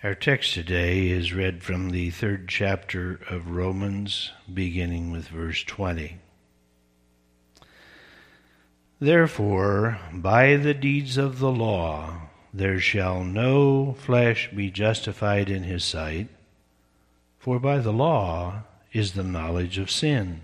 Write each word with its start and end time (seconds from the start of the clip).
Our 0.00 0.14
text 0.14 0.54
today 0.54 1.08
is 1.08 1.32
read 1.32 1.64
from 1.64 1.90
the 1.90 2.10
third 2.10 2.48
chapter 2.48 3.18
of 3.28 3.50
Romans, 3.50 4.30
beginning 4.54 5.10
with 5.10 5.26
verse 5.26 5.64
20. 5.64 6.18
Therefore, 9.00 9.98
by 10.12 10.54
the 10.54 10.72
deeds 10.72 11.16
of 11.16 11.40
the 11.40 11.50
law, 11.50 12.28
there 12.54 12.78
shall 12.78 13.24
no 13.24 13.94
flesh 13.94 14.48
be 14.54 14.70
justified 14.70 15.50
in 15.50 15.64
his 15.64 15.82
sight, 15.82 16.28
for 17.40 17.58
by 17.58 17.78
the 17.78 17.92
law 17.92 18.62
is 18.92 19.14
the 19.14 19.24
knowledge 19.24 19.78
of 19.78 19.90
sin. 19.90 20.42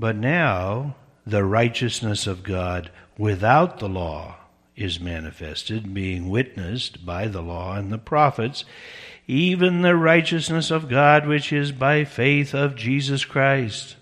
But 0.00 0.16
now 0.16 0.96
the 1.24 1.44
righteousness 1.44 2.26
of 2.26 2.42
God 2.42 2.90
without 3.16 3.78
the 3.78 3.88
law 3.88 4.38
is 4.76 5.00
manifested, 5.00 5.94
being 5.94 6.28
witnessed 6.28 7.06
by 7.06 7.28
the 7.28 7.42
law 7.42 7.76
and 7.76 7.92
the 7.92 7.98
prophets, 7.98 8.64
even 9.26 9.82
the 9.82 9.96
righteousness 9.96 10.70
of 10.70 10.88
God 10.88 11.26
which 11.26 11.52
is 11.52 11.72
by 11.72 12.04
faith 12.04 12.54
of 12.54 12.76
Jesus 12.76 13.24
Christ, 13.24 13.96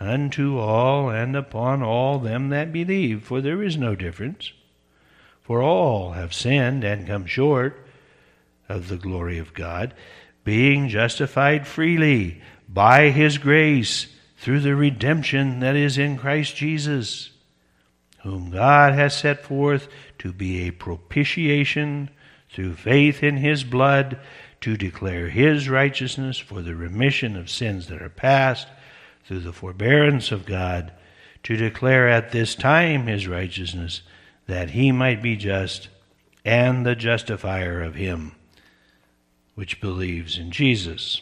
unto 0.00 0.58
all 0.58 1.10
and 1.10 1.36
upon 1.36 1.82
all 1.82 2.18
them 2.18 2.50
that 2.50 2.72
believe, 2.72 3.22
for 3.22 3.40
there 3.40 3.62
is 3.62 3.76
no 3.76 3.94
difference. 3.94 4.52
For 5.40 5.62
all 5.62 6.12
have 6.12 6.34
sinned 6.34 6.84
and 6.84 7.06
come 7.06 7.24
short 7.24 7.86
of 8.68 8.88
the 8.88 8.96
glory 8.96 9.38
of 9.38 9.54
God, 9.54 9.94
being 10.44 10.88
justified 10.88 11.66
freely 11.66 12.42
by 12.68 13.10
his 13.10 13.38
grace 13.38 14.08
through 14.36 14.60
the 14.60 14.76
redemption 14.76 15.60
that 15.60 15.74
is 15.74 15.98
in 15.98 16.18
Christ 16.18 16.54
Jesus 16.54 17.30
whom 18.22 18.50
God 18.50 18.94
has 18.94 19.16
set 19.16 19.44
forth 19.44 19.88
to 20.18 20.32
be 20.32 20.66
a 20.66 20.72
propitiation 20.72 22.10
through 22.50 22.74
faith 22.74 23.22
in 23.22 23.36
his 23.36 23.64
blood, 23.64 24.18
to 24.60 24.76
declare 24.76 25.28
his 25.28 25.68
righteousness 25.68 26.38
for 26.38 26.62
the 26.62 26.74
remission 26.74 27.36
of 27.36 27.50
sins 27.50 27.86
that 27.88 28.02
are 28.02 28.08
past, 28.08 28.66
through 29.24 29.40
the 29.40 29.52
forbearance 29.52 30.32
of 30.32 30.46
God, 30.46 30.92
to 31.42 31.56
declare 31.56 32.08
at 32.08 32.32
this 32.32 32.54
time 32.54 33.06
his 33.06 33.28
righteousness, 33.28 34.02
that 34.46 34.70
he 34.70 34.90
might 34.90 35.22
be 35.22 35.36
just 35.36 35.88
and 36.44 36.86
the 36.86 36.96
justifier 36.96 37.82
of 37.82 37.94
him 37.94 38.32
which 39.54 39.80
believes 39.80 40.38
in 40.38 40.50
Jesus. 40.50 41.20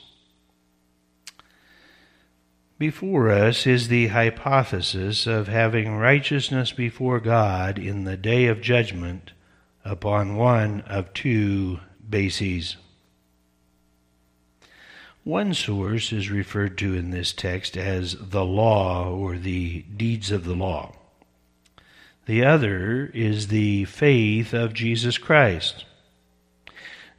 Before 2.78 3.30
us 3.30 3.66
is 3.66 3.88
the 3.88 4.08
hypothesis 4.08 5.26
of 5.26 5.48
having 5.48 5.96
righteousness 5.96 6.72
before 6.72 7.20
God 7.20 7.78
in 7.78 8.04
the 8.04 8.18
day 8.18 8.48
of 8.48 8.60
judgment 8.60 9.32
upon 9.82 10.36
one 10.36 10.82
of 10.82 11.14
two 11.14 11.80
bases. 12.06 12.76
One 15.24 15.54
source 15.54 16.12
is 16.12 16.30
referred 16.30 16.76
to 16.78 16.94
in 16.94 17.12
this 17.12 17.32
text 17.32 17.78
as 17.78 18.14
the 18.20 18.44
law 18.44 19.10
or 19.10 19.38
the 19.38 19.82
deeds 19.96 20.30
of 20.30 20.44
the 20.44 20.54
law. 20.54 20.94
The 22.26 22.44
other 22.44 23.10
is 23.14 23.48
the 23.48 23.86
faith 23.86 24.52
of 24.52 24.74
Jesus 24.74 25.16
Christ. 25.16 25.86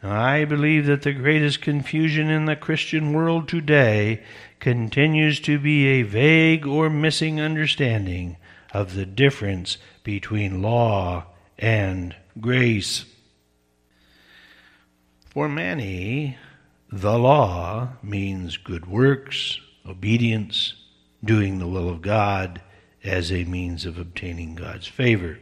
Now, 0.04 0.22
I 0.22 0.46
believe 0.46 0.86
that 0.86 1.02
the 1.02 1.14
greatest 1.14 1.62
confusion 1.62 2.30
in 2.30 2.46
the 2.46 2.56
Christian 2.56 3.14
world 3.14 3.48
today 3.48 4.22
continues 4.60 5.40
to 5.42 5.60
be 5.60 5.88
a 5.88 6.04
vague 6.04 6.66
or 6.66 6.90
missing 6.90 7.40
understanding 7.40 8.38
of 8.74 8.96
the 8.96 9.06
difference 9.06 9.78
between 10.04 10.62
law 10.62 11.26
and 11.58 12.16
grace. 12.40 13.06
For 15.30 15.48
many, 15.48 16.38
the 16.92 17.18
law 17.18 17.90
means 18.02 18.58
good 18.58 18.88
works, 18.88 19.60
obedience, 19.86 20.74
doing 21.24 21.60
the 21.60 21.68
will 21.68 21.90
of 21.90 22.02
God 22.02 22.62
as 23.04 23.32
a 23.32 23.46
means 23.46 23.86
of 23.86 23.98
obtaining 23.98 24.56
God's 24.56 24.88
favor. 24.88 25.40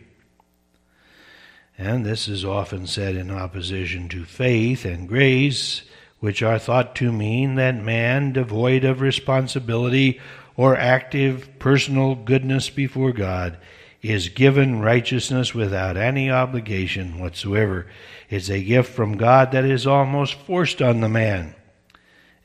And 1.77 2.05
this 2.05 2.27
is 2.27 2.45
often 2.45 2.87
said 2.87 3.15
in 3.15 3.29
opposition 3.29 4.07
to 4.09 4.23
faith 4.23 4.85
and 4.85 5.07
grace 5.07 5.83
which 6.19 6.41
are 6.41 6.59
thought 6.59 6.95
to 6.95 7.11
mean 7.11 7.55
that 7.55 7.75
man, 7.75 8.31
devoid 8.33 8.83
of 8.83 9.01
responsibility 9.01 10.19
or 10.55 10.77
active 10.77 11.59
personal 11.59 12.15
goodness 12.15 12.69
before 12.69 13.11
God, 13.11 13.57
is 14.01 14.29
given 14.29 14.81
righteousness 14.81 15.53
without 15.53 15.97
any 15.97 16.29
obligation 16.29 17.19
whatsoever. 17.19 17.87
It's 18.29 18.49
a 18.49 18.63
gift 18.63 18.93
from 18.93 19.17
God 19.17 19.51
that 19.51 19.65
is 19.65 19.87
almost 19.87 20.35
forced 20.35 20.81
on 20.81 21.01
the 21.01 21.09
man. 21.09 21.55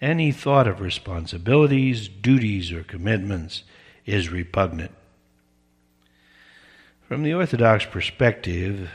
Any 0.00 0.32
thought 0.32 0.66
of 0.66 0.80
responsibilities, 0.80 2.08
duties, 2.08 2.72
or 2.72 2.82
commitments 2.82 3.64
is 4.06 4.30
repugnant. 4.30 4.92
From 7.02 7.22
the 7.22 7.34
Orthodox 7.34 7.84
perspective, 7.84 8.90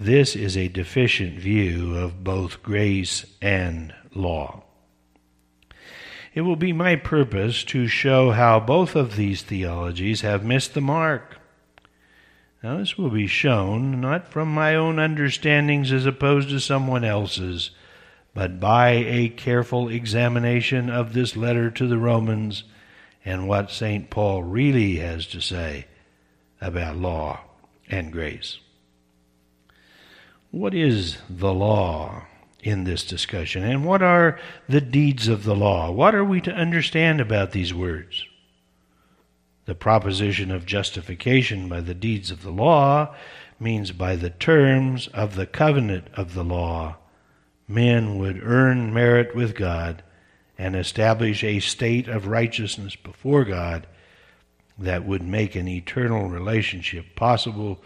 this 0.00 0.36
is 0.36 0.56
a 0.56 0.68
deficient 0.68 1.38
view 1.38 1.96
of 1.96 2.22
both 2.22 2.62
grace 2.62 3.26
and 3.40 3.94
law. 4.14 4.64
It 6.34 6.42
will 6.42 6.56
be 6.56 6.72
my 6.72 6.96
purpose 6.96 7.64
to 7.64 7.88
show 7.88 8.30
how 8.30 8.60
both 8.60 8.94
of 8.94 9.16
these 9.16 9.42
theologies 9.42 10.20
have 10.20 10.44
missed 10.44 10.74
the 10.74 10.80
mark. 10.80 11.38
Now, 12.62 12.78
this 12.78 12.98
will 12.98 13.10
be 13.10 13.26
shown 13.26 14.00
not 14.00 14.28
from 14.28 14.52
my 14.52 14.74
own 14.74 14.98
understandings 14.98 15.92
as 15.92 16.06
opposed 16.06 16.48
to 16.50 16.60
someone 16.60 17.04
else's, 17.04 17.70
but 18.34 18.60
by 18.60 18.90
a 18.90 19.30
careful 19.30 19.88
examination 19.88 20.90
of 20.90 21.12
this 21.12 21.36
letter 21.36 21.70
to 21.72 21.86
the 21.86 21.98
Romans 21.98 22.64
and 23.24 23.48
what 23.48 23.70
St. 23.70 24.10
Paul 24.10 24.42
really 24.42 24.96
has 24.96 25.26
to 25.28 25.40
say 25.40 25.86
about 26.60 26.96
law 26.96 27.40
and 27.88 28.12
grace. 28.12 28.58
What 30.50 30.74
is 30.74 31.18
the 31.28 31.52
law? 31.52 32.24
in 32.60 32.84
this 32.84 33.04
discussion. 33.04 33.64
And 33.64 33.84
what 33.84 34.02
are 34.02 34.38
the 34.68 34.80
deeds 34.80 35.28
of 35.28 35.44
the 35.44 35.54
law? 35.54 35.90
What 35.90 36.14
are 36.14 36.24
we 36.24 36.40
to 36.42 36.52
understand 36.52 37.20
about 37.20 37.52
these 37.52 37.72
words? 37.72 38.26
The 39.66 39.74
proposition 39.74 40.50
of 40.50 40.66
justification 40.66 41.68
by 41.68 41.80
the 41.82 41.94
deeds 41.94 42.30
of 42.30 42.42
the 42.42 42.50
law 42.50 43.14
means 43.60 43.92
by 43.92 44.16
the 44.16 44.30
terms 44.30 45.08
of 45.08 45.34
the 45.34 45.46
covenant 45.46 46.08
of 46.14 46.34
the 46.34 46.44
law, 46.44 46.96
men 47.66 48.18
would 48.18 48.42
earn 48.42 48.94
merit 48.94 49.34
with 49.34 49.54
God 49.54 50.02
and 50.56 50.74
establish 50.74 51.44
a 51.44 51.60
state 51.60 52.08
of 52.08 52.26
righteousness 52.26 52.96
before 52.96 53.44
God 53.44 53.86
that 54.78 55.04
would 55.04 55.22
make 55.22 55.54
an 55.54 55.68
eternal 55.68 56.28
relationship 56.28 57.14
possible, 57.14 57.82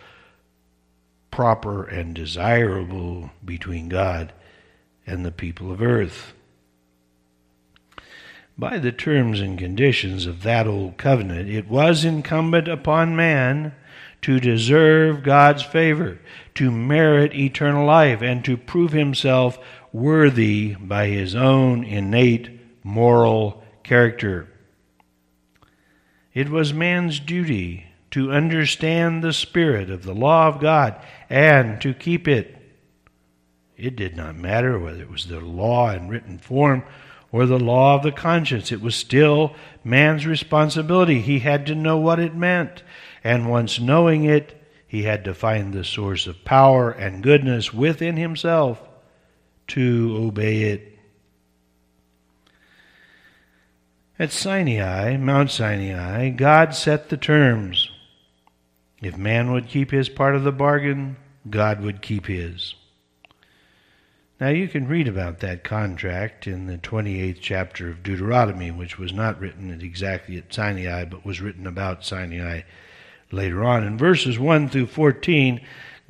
proper, 1.32 1.82
and 1.82 2.15
desirable 2.15 3.31
between 3.44 3.88
God 3.88 4.32
and 5.04 5.25
the 5.25 5.32
people 5.32 5.72
of 5.72 5.82
earth. 5.82 6.34
By 8.56 8.78
the 8.78 8.93
terms 8.93 9.41
and 9.41 9.59
conditions 9.59 10.26
of 10.26 10.44
that 10.44 10.69
old 10.69 10.98
covenant, 10.98 11.48
it 11.48 11.69
was 11.69 12.04
incumbent 12.04 12.69
upon 12.69 13.16
man 13.16 13.75
to 14.20 14.38
deserve 14.38 15.25
God's 15.25 15.65
favor, 15.65 16.20
to 16.54 16.70
merit 16.70 17.34
eternal 17.34 17.84
life, 17.84 18.22
and 18.22 18.44
to 18.44 18.56
prove 18.56 18.93
himself 18.93 19.59
worthy 19.93 20.76
by 20.78 21.09
his 21.09 21.34
own 21.34 21.82
innate 21.82 22.60
moral 22.84 23.64
character. 23.82 24.49
It 26.34 26.49
was 26.49 26.72
man's 26.72 27.19
duty 27.19 27.87
to 28.12 28.33
understand 28.33 29.23
the 29.23 29.33
spirit 29.33 29.91
of 29.91 30.05
the 30.05 30.15
law 30.15 30.49
of 30.49 30.61
God 30.61 30.95
and 31.28 31.81
to 31.81 31.93
keep 31.93 32.28
it. 32.28 32.56
It 33.76 33.97
did 33.97 34.17
not 34.17 34.37
matter 34.37 34.79
whether 34.79 35.03
it 35.03 35.11
was 35.11 35.26
the 35.26 35.41
law 35.41 35.91
in 35.91 36.09
written 36.09 36.38
form 36.38 36.85
or 37.32 37.47
the 37.47 37.59
law 37.59 37.97
of 37.97 38.03
the 38.03 38.12
conscience. 38.12 38.70
It 38.70 38.82
was 38.82 38.94
still 38.94 39.56
man's 39.82 40.26
responsibility. 40.26 41.20
He 41.20 41.41
had 41.41 41.67
to 41.67 41.75
know 41.75 41.97
what 41.97 42.20
it 42.20 42.35
meant. 42.35 42.82
And 43.25 43.50
once 43.50 43.81
knowing 43.81 44.25
it, 44.25 44.62
he 44.87 45.05
had 45.05 45.25
to 45.25 45.35
find 45.35 45.73
the 45.73 45.85
source 45.85 46.26
of 46.26 46.44
power 46.44 46.91
and 46.91 47.23
goodness 47.23 47.73
within 47.73 48.19
himself 48.19 48.81
to 49.69 50.17
obey 50.19 50.65
it. 50.65 50.99
At 54.19 54.32
Sinai, 54.32 55.17
Mount 55.17 55.50
Sinai, 55.50 56.29
God 56.29 56.75
set 56.75 57.08
the 57.08 57.17
terms. 57.17 57.91
If 59.02 59.19
man 59.19 59.50
would 59.50 59.69
keep 59.69 59.90
his 59.90 60.08
part 60.08 60.37
of 60.37 60.44
the 60.44 60.52
bargain, 60.52 61.16
God 61.50 61.81
would 61.81 62.02
keep 62.02 62.26
his. 62.26 62.76
Now, 64.40 64.49
you 64.49 64.69
can 64.69 64.88
read 64.88 65.08
about 65.08 65.40
that 65.40 65.64
contract 65.64 66.46
in 66.46 66.66
the 66.66 66.78
28th 66.78 67.38
chapter 67.40 67.88
of 67.88 68.02
Deuteronomy, 68.02 68.70
which 68.70 68.99
was 68.99 69.12
not 69.12 69.40
written 69.40 69.70
exactly 69.81 70.37
at 70.37 70.54
Sinai, 70.54 71.04
but 71.04 71.25
was 71.25 71.40
written 71.40 71.66
about 71.66 72.04
Sinai 72.04 72.62
later 73.32 73.64
on. 73.64 73.84
In 73.84 73.99
verses 73.99 74.38
1 74.38 74.69
through 74.69 74.87
14, 74.87 75.60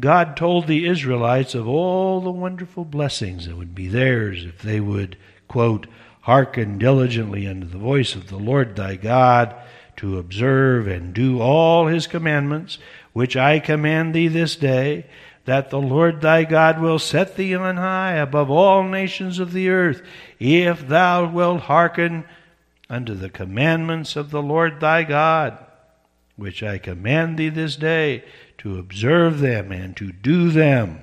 God 0.00 0.36
told 0.36 0.66
the 0.66 0.86
Israelites 0.86 1.54
of 1.54 1.66
all 1.66 2.20
the 2.20 2.30
wonderful 2.30 2.84
blessings 2.84 3.46
that 3.46 3.56
would 3.56 3.74
be 3.74 3.88
theirs 3.88 4.44
if 4.44 4.60
they 4.60 4.80
would, 4.80 5.16
quote, 5.48 5.86
hearken 6.22 6.78
diligently 6.78 7.46
unto 7.46 7.66
the 7.66 7.78
voice 7.78 8.14
of 8.14 8.28
the 8.28 8.38
Lord 8.38 8.76
thy 8.76 8.96
God, 8.96 9.54
to 9.96 10.18
observe 10.18 10.86
and 10.86 11.14
do 11.14 11.40
all 11.40 11.86
his 11.86 12.06
commandments, 12.06 12.78
which 13.12 13.36
I 13.36 13.58
command 13.58 14.14
thee 14.14 14.28
this 14.28 14.56
day, 14.56 15.06
that 15.44 15.70
the 15.70 15.80
Lord 15.80 16.20
thy 16.20 16.44
God 16.44 16.80
will 16.80 16.98
set 16.98 17.36
thee 17.36 17.54
on 17.54 17.76
high 17.76 18.14
above 18.14 18.50
all 18.50 18.84
nations 18.84 19.38
of 19.38 19.52
the 19.52 19.68
earth, 19.68 20.02
if 20.38 20.86
thou 20.86 21.28
wilt 21.28 21.62
hearken 21.62 22.24
unto 22.88 23.14
the 23.14 23.30
commandments 23.30 24.16
of 24.16 24.30
the 24.30 24.42
Lord 24.42 24.80
thy 24.80 25.02
God, 25.02 25.58
which 26.36 26.62
I 26.62 26.78
command 26.78 27.38
thee 27.38 27.48
this 27.48 27.76
day, 27.76 28.24
to 28.58 28.78
observe 28.78 29.40
them 29.40 29.72
and 29.72 29.96
to 29.96 30.12
do 30.12 30.50
them. 30.50 31.00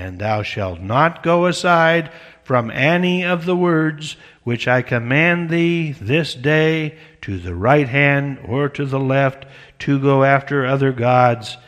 And 0.00 0.18
thou 0.18 0.42
shalt 0.42 0.80
not 0.80 1.22
go 1.22 1.44
aside 1.44 2.10
from 2.42 2.70
any 2.70 3.22
of 3.22 3.44
the 3.44 3.54
words 3.54 4.16
which 4.44 4.66
I 4.66 4.80
command 4.80 5.50
thee 5.50 5.92
this 5.92 6.34
day 6.34 6.96
to 7.20 7.38
the 7.38 7.54
right 7.54 7.86
hand 7.86 8.38
or 8.46 8.70
to 8.70 8.86
the 8.86 8.98
left 8.98 9.44
to 9.80 10.00
go 10.00 10.24
after 10.24 10.64
other 10.64 10.90
gods 10.90 11.58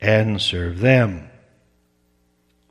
and 0.00 0.40
serve 0.40 0.80
them. 0.80 1.28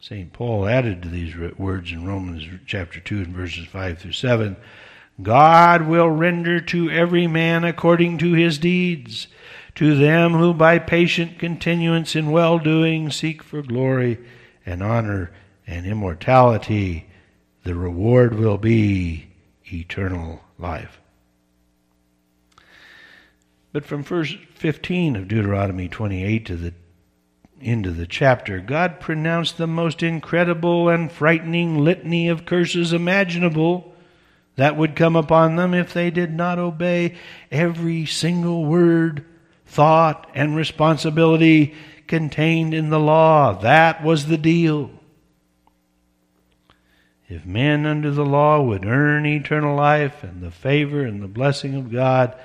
St. 0.02 0.34
Paul 0.34 0.68
added 0.68 1.04
to 1.04 1.10
these 1.10 1.36
words 1.60 1.92
in 1.92 2.08
Romans 2.08 2.44
chapter 2.66 3.00
2 3.00 3.18
and 3.18 3.36
verses 3.36 3.68
5 3.68 4.00
through 4.00 4.14
7 4.14 4.58
God 5.22 5.84
will 5.84 6.10
render 6.10 6.60
to 6.60 6.90
every 6.90 7.28
man 7.28 7.64
according 7.64 8.18
to 8.18 8.34
his 8.34 8.58
deeds. 8.58 9.28
To 9.76 9.96
them 9.96 10.34
who 10.34 10.56
by 10.56 10.80
patient 10.80 11.38
continuance 11.38 12.16
in 12.16 12.32
well 12.32 12.58
doing 12.58 13.12
seek 13.12 13.44
for 13.44 13.62
glory 13.62 14.18
and 14.66 14.82
honor 14.82 15.32
and 15.68 15.86
immortality, 15.86 17.10
the 17.64 17.76
reward 17.76 18.36
will 18.36 18.58
be 18.58 19.28
eternal 19.72 20.42
life. 20.58 21.00
But 23.72 23.86
from 23.86 24.04
verse 24.04 24.36
15 24.56 25.16
of 25.16 25.28
Deuteronomy 25.28 25.90
28 25.90 26.46
to 26.46 26.56
the 26.56 26.74
end 27.62 27.88
of 27.88 27.98
the 27.98 28.06
chapter, 28.06 28.60
God 28.60 29.00
pronounced 29.00 29.58
the 29.58 29.68
most 29.68 30.04
incredible 30.04 30.90
and 30.90 31.12
frightening 31.12 31.80
litany 31.80 32.28
of 32.28 32.46
curses 32.46 32.94
imaginable 32.94 33.94
that 34.56 34.78
would 34.78 34.96
come 34.96 35.16
upon 35.16 35.56
them 35.56 35.74
if 35.74 35.94
they 35.94 36.12
did 36.12 36.32
not 36.32 36.60
obey 36.60 37.16
every 37.52 38.06
single 38.06 38.66
word, 38.66 39.26
thought, 39.66 40.30
and 40.36 40.56
responsibility 40.56 41.74
contained 42.08 42.74
in 42.74 42.90
the 42.90 43.00
law. 43.00 43.54
That 43.54 44.04
was 44.04 44.28
the 44.28 44.38
deal. 44.38 44.92
If 47.28 47.46
men 47.46 47.86
under 47.86 48.12
the 48.12 48.26
law 48.26 48.62
would 48.62 48.86
earn 48.86 49.26
eternal 49.26 49.76
life 49.76 50.24
and 50.24 50.42
the 50.42 50.52
favor 50.52 51.04
and 51.04 51.22
the 51.22 51.28
blessing 51.28 51.76
of 51.76 51.92
God, 51.92 52.36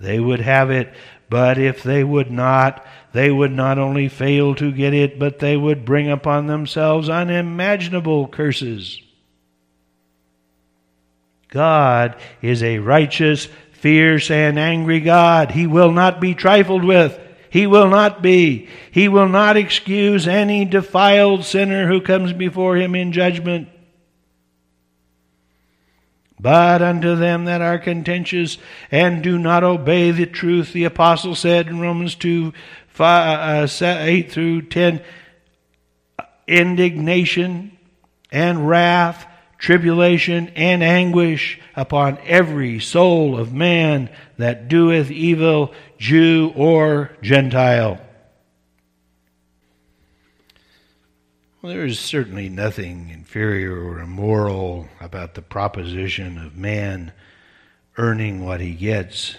they 0.00 0.18
would 0.18 0.40
have 0.40 0.70
it. 0.70 0.92
But 1.28 1.58
if 1.58 1.82
they 1.82 2.02
would 2.02 2.30
not, 2.30 2.86
they 3.12 3.30
would 3.30 3.52
not 3.52 3.78
only 3.78 4.08
fail 4.08 4.54
to 4.54 4.72
get 4.72 4.94
it, 4.94 5.18
but 5.18 5.38
they 5.38 5.56
would 5.56 5.84
bring 5.84 6.10
upon 6.10 6.46
themselves 6.46 7.08
unimaginable 7.08 8.28
curses. 8.28 9.02
God 11.48 12.16
is 12.40 12.62
a 12.62 12.78
righteous, 12.78 13.48
fierce, 13.72 14.30
and 14.30 14.58
angry 14.58 15.00
God. 15.00 15.50
He 15.50 15.66
will 15.66 15.92
not 15.92 16.20
be 16.20 16.34
trifled 16.34 16.84
with. 16.84 17.18
He 17.50 17.66
will 17.66 17.88
not 17.88 18.22
be. 18.22 18.68
He 18.90 19.08
will 19.08 19.28
not 19.28 19.56
excuse 19.56 20.28
any 20.28 20.64
defiled 20.64 21.44
sinner 21.44 21.88
who 21.88 22.00
comes 22.00 22.32
before 22.32 22.76
him 22.76 22.94
in 22.94 23.12
judgment. 23.12 23.68
But 26.40 26.82
unto 26.82 27.16
them 27.16 27.46
that 27.46 27.62
are 27.62 27.78
contentious 27.78 28.58
and 28.90 29.22
do 29.22 29.38
not 29.38 29.64
obey 29.64 30.12
the 30.12 30.26
truth, 30.26 30.72
the 30.72 30.84
apostle 30.84 31.34
said 31.34 31.66
in 31.66 31.80
Romans 31.80 32.14
2 32.14 32.52
5, 32.88 33.82
uh, 33.82 33.96
8 34.00 34.32
through 34.32 34.62
10, 34.62 35.00
indignation 36.48 37.76
and 38.30 38.68
wrath, 38.68 39.26
tribulation 39.58 40.48
and 40.54 40.82
anguish 40.82 41.60
upon 41.76 42.18
every 42.24 42.80
soul 42.80 43.38
of 43.38 43.52
man 43.52 44.08
that 44.36 44.68
doeth 44.68 45.10
evil, 45.10 45.72
Jew 45.98 46.52
or 46.54 47.10
Gentile. 47.22 48.00
Well, 51.60 51.72
there 51.72 51.84
is 51.84 51.98
certainly 51.98 52.48
nothing 52.48 53.10
inferior 53.10 53.76
or 53.76 53.98
immoral 53.98 54.88
about 55.00 55.34
the 55.34 55.42
proposition 55.42 56.38
of 56.38 56.56
man 56.56 57.12
earning 57.96 58.44
what 58.44 58.60
he 58.60 58.74
gets 58.74 59.36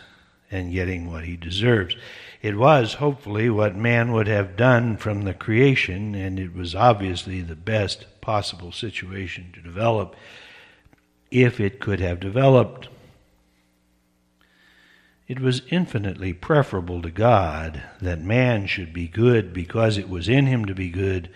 and 0.51 0.73
getting 0.73 1.09
what 1.09 1.23
he 1.23 1.37
deserves. 1.37 1.95
It 2.41 2.57
was, 2.57 2.95
hopefully, 2.95 3.49
what 3.49 3.75
man 3.75 4.11
would 4.11 4.27
have 4.27 4.57
done 4.57 4.97
from 4.97 5.23
the 5.23 5.33
creation, 5.33 6.13
and 6.13 6.39
it 6.39 6.53
was 6.53 6.75
obviously 6.75 7.41
the 7.41 7.55
best 7.55 8.05
possible 8.19 8.73
situation 8.73 9.51
to 9.53 9.61
develop 9.61 10.15
if 11.31 11.59
it 11.59 11.79
could 11.79 12.01
have 12.01 12.19
developed. 12.19 12.89
It 15.29 15.39
was 15.39 15.61
infinitely 15.69 16.33
preferable 16.33 17.03
to 17.03 17.11
God 17.11 17.83
that 18.01 18.19
man 18.19 18.65
should 18.65 18.91
be 18.91 19.07
good 19.07 19.53
because 19.53 19.95
it 19.95 20.09
was 20.09 20.27
in 20.27 20.47
him 20.47 20.65
to 20.65 20.73
be 20.73 20.89
good 20.89 21.29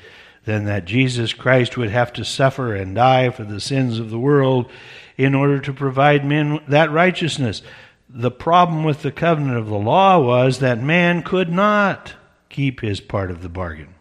than 0.45 0.65
that 0.65 0.85
Jesus 0.85 1.31
Christ 1.31 1.77
would 1.77 1.91
have 1.91 2.11
to 2.13 2.25
suffer 2.25 2.73
and 2.73 2.95
die 2.95 3.29
for 3.29 3.43
the 3.43 3.61
sins 3.61 3.99
of 3.99 4.09
the 4.09 4.17
world 4.17 4.71
in 5.15 5.35
order 5.35 5.59
to 5.59 5.71
provide 5.71 6.25
men 6.25 6.59
that 6.67 6.91
righteousness. 6.91 7.61
The 8.09 8.31
problem 8.31 8.83
with 8.83 9.03
the 9.03 9.11
covenant 9.11 9.57
of 9.57 9.67
the 9.67 9.77
law 9.77 10.19
was 10.19 10.57
that 10.57 10.81
man 10.81 11.21
could 11.21 11.51
not 11.51 12.15
keep 12.49 12.81
his 12.81 12.99
part 12.99 13.29
of 13.29 13.43
the 13.43 13.49
bargain. 13.49 13.93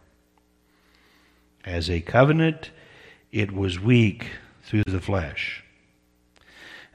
As 1.67 1.91
a 1.91 2.01
covenant, 2.01 2.71
it 3.31 3.53
was 3.53 3.79
weak 3.79 4.29
through 4.63 4.85
the 4.87 5.03
flesh. 5.03 5.62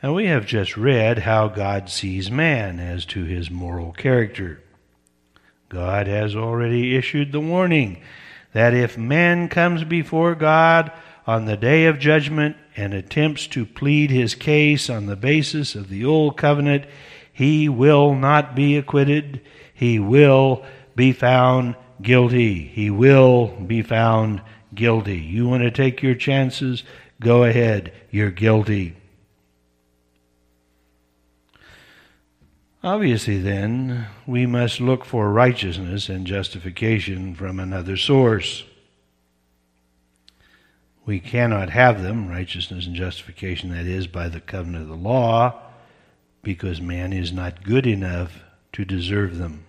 And 0.01 0.13
we 0.13 0.27
have 0.27 0.45
just 0.45 0.77
read 0.77 1.19
how 1.19 1.47
God 1.47 1.89
sees 1.89 2.29
man 2.29 2.79
as 2.79 3.05
to 3.05 3.23
his 3.23 3.49
moral 3.49 3.91
character. 3.91 4.61
God 5.69 6.07
has 6.07 6.35
already 6.35 6.95
issued 6.95 7.31
the 7.31 7.39
warning 7.39 8.01
that 8.53 8.73
if 8.73 8.97
man 8.97 9.49
comes 9.49 9.83
before 9.83 10.35
God 10.35 10.91
on 11.25 11.45
the 11.45 11.57
day 11.57 11.85
of 11.85 11.99
judgment 11.99 12.55
and 12.75 12.93
attempts 12.93 13.47
to 13.47 13.65
plead 13.65 14.11
his 14.11 14.35
case 14.35 14.89
on 14.89 15.07
the 15.07 15.15
basis 15.15 15.75
of 15.75 15.89
the 15.89 16.05
old 16.05 16.37
covenant, 16.37 16.85
he 17.33 17.67
will 17.67 18.15
not 18.15 18.55
be 18.55 18.77
acquitted. 18.77 19.41
He 19.73 19.99
will 19.99 20.65
be 20.95 21.11
found 21.11 21.75
guilty. 22.01 22.67
He 22.67 22.89
will 22.89 23.47
be 23.47 23.81
found 23.81 24.41
guilty. 24.73 25.17
You 25.17 25.47
want 25.47 25.63
to 25.63 25.71
take 25.71 26.01
your 26.01 26.15
chances? 26.15 26.83
Go 27.19 27.43
ahead. 27.43 27.93
You're 28.11 28.31
guilty. 28.31 28.96
Obviously, 32.87 33.37
then, 33.37 34.07
we 34.25 34.45
must 34.45 34.79
look 34.79 35.03
for 35.03 35.29
righteousness 35.29 36.07
and 36.07 36.25
justification 36.25 37.35
from 37.35 37.59
another 37.59 37.97
source. 37.97 38.63
We 41.05 41.19
cannot 41.19 41.69
have 41.71 42.01
them, 42.01 42.29
righteousness 42.29 42.85
and 42.87 42.95
justification, 42.95 43.71
that 43.71 43.85
is, 43.85 44.07
by 44.07 44.29
the 44.29 44.39
covenant 44.39 44.83
of 44.83 44.87
the 44.87 44.95
law, 44.95 45.59
because 46.41 46.79
man 46.79 47.11
is 47.11 47.33
not 47.33 47.65
good 47.65 47.85
enough 47.85 48.45
to 48.71 48.85
deserve 48.85 49.37
them. 49.37 49.65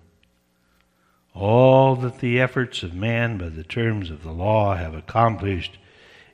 All 1.35 1.97
that 1.97 2.21
the 2.21 2.41
efforts 2.41 2.85
of 2.85 2.95
man 2.95 3.37
by 3.37 3.49
the 3.49 3.65
terms 3.65 4.11
of 4.11 4.23
the 4.23 4.31
law 4.31 4.77
have 4.77 4.95
accomplished 4.95 5.77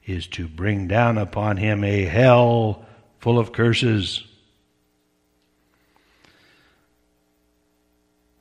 is 0.05 0.27
to 0.27 0.47
bring 0.47 0.87
down 0.87 1.17
upon 1.17 1.57
him 1.57 1.83
a 1.83 2.05
hell 2.05 2.85
full 3.21 3.39
of 3.39 3.53
curses. 3.53 4.27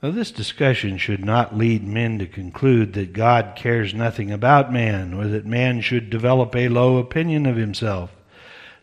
Now, 0.03 0.11
this 0.11 0.31
discussion 0.31 0.97
should 0.97 1.23
not 1.23 1.57
lead 1.57 1.87
men 1.87 2.19
to 2.19 2.27
conclude 2.27 2.91
that 2.91 3.13
God 3.13 3.53
cares 3.55 3.93
nothing 3.93 4.31
about 4.31 4.73
man 4.73 5.13
or 5.13 5.27
that 5.27 5.45
man 5.45 5.79
should 5.79 6.09
develop 6.09 6.53
a 6.57 6.67
low 6.67 6.97
opinion 6.97 7.45
of 7.45 7.55
himself. 7.55 8.11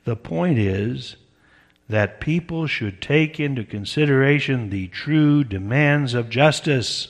The 0.05 0.17
point 0.17 0.59
is 0.59 1.17
that 1.91 2.21
people 2.21 2.67
should 2.67 3.03
take 3.03 3.39
into 3.39 3.65
consideration 3.65 4.71
the 4.71 4.89
true 4.89 5.45
demands 5.45 6.15
of 6.15 6.31
justice, 6.31 7.09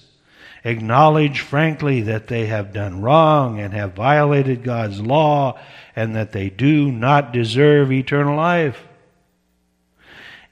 acknowledge 0.65 1.39
frankly 1.39 2.01
that 2.01 2.27
they 2.27 2.47
have 2.47 2.73
done 2.73 3.03
wrong 3.03 3.61
and 3.61 3.73
have 3.75 3.93
violated 3.93 4.65
God's 4.65 5.01
law, 5.01 5.57
and 5.95 6.17
that 6.17 6.33
they 6.33 6.51
do 6.51 6.91
not 6.91 7.33
deserve 7.33 7.93
eternal 7.93 8.37
life. 8.37 8.89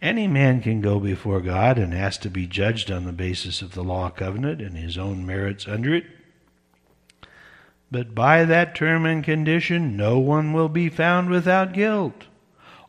Any 0.00 0.28
man 0.28 0.60
can 0.60 0.80
go 0.80 1.00
before 1.00 1.40
God 1.40 1.78
and 1.78 1.92
ask 1.92 2.20
to 2.20 2.30
be 2.30 2.46
judged 2.46 2.90
on 2.90 3.04
the 3.04 3.12
basis 3.12 3.62
of 3.62 3.72
the 3.72 3.82
law 3.82 4.10
covenant 4.10 4.60
and 4.60 4.76
his 4.76 4.96
own 4.96 5.26
merits 5.26 5.66
under 5.66 5.94
it. 5.94 6.06
But 7.90 8.14
by 8.14 8.44
that 8.44 8.74
term 8.74 9.06
and 9.06 9.24
condition, 9.24 9.96
no 9.96 10.18
one 10.18 10.52
will 10.52 10.68
be 10.68 10.88
found 10.88 11.30
without 11.30 11.72
guilt. 11.72 12.24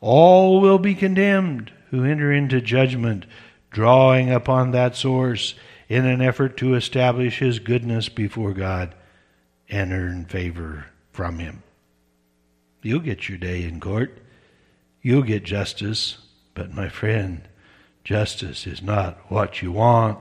All 0.02 0.62
will 0.62 0.78
be 0.78 0.94
condemned 0.94 1.72
who 1.90 2.06
enter 2.06 2.32
into 2.32 2.62
judgment, 2.62 3.26
drawing 3.72 4.32
upon 4.32 4.72
that 4.72 4.96
source 4.96 5.56
in 5.88 6.06
an 6.06 6.22
effort 6.22 6.58
to 6.58 6.76
establish 6.76 7.40
his 7.40 7.60
goodness 7.60 8.10
before 8.10 8.54
God 8.54 8.94
and 9.68 9.92
earn 9.92 10.26
favor 10.26 10.86
from 11.12 11.40
him. 11.40 11.64
You'll 12.82 13.00
get 13.00 13.28
your 13.28 13.38
day 13.38 13.64
in 13.64 13.80
court. 13.80 14.20
You'll 15.02 15.24
get 15.24 15.44
justice. 15.44 16.18
But, 16.60 16.74
my 16.74 16.90
friend, 16.90 17.48
justice 18.04 18.68
is 18.68 18.82
not 18.82 19.18
what 19.32 19.62
you 19.62 19.72
want. 19.72 20.20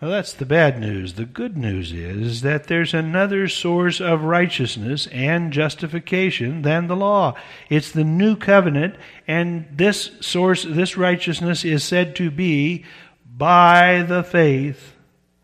Well, 0.00 0.12
that's 0.12 0.32
the 0.32 0.46
bad 0.46 0.78
news. 0.78 1.14
The 1.14 1.24
good 1.24 1.56
news 1.56 1.90
is 1.90 2.42
that 2.42 2.68
there's 2.68 2.94
another 2.94 3.48
source 3.48 4.00
of 4.00 4.22
righteousness 4.22 5.08
and 5.08 5.52
justification 5.52 6.62
than 6.62 6.86
the 6.86 6.94
law. 6.94 7.34
It's 7.68 7.90
the 7.90 8.04
new 8.04 8.36
covenant, 8.36 8.94
and 9.26 9.66
this 9.72 10.12
source, 10.20 10.62
this 10.62 10.96
righteousness 10.96 11.64
is 11.64 11.82
said 11.82 12.14
to 12.14 12.30
be 12.30 12.84
by 13.26 14.04
the 14.06 14.22
faith 14.22 14.94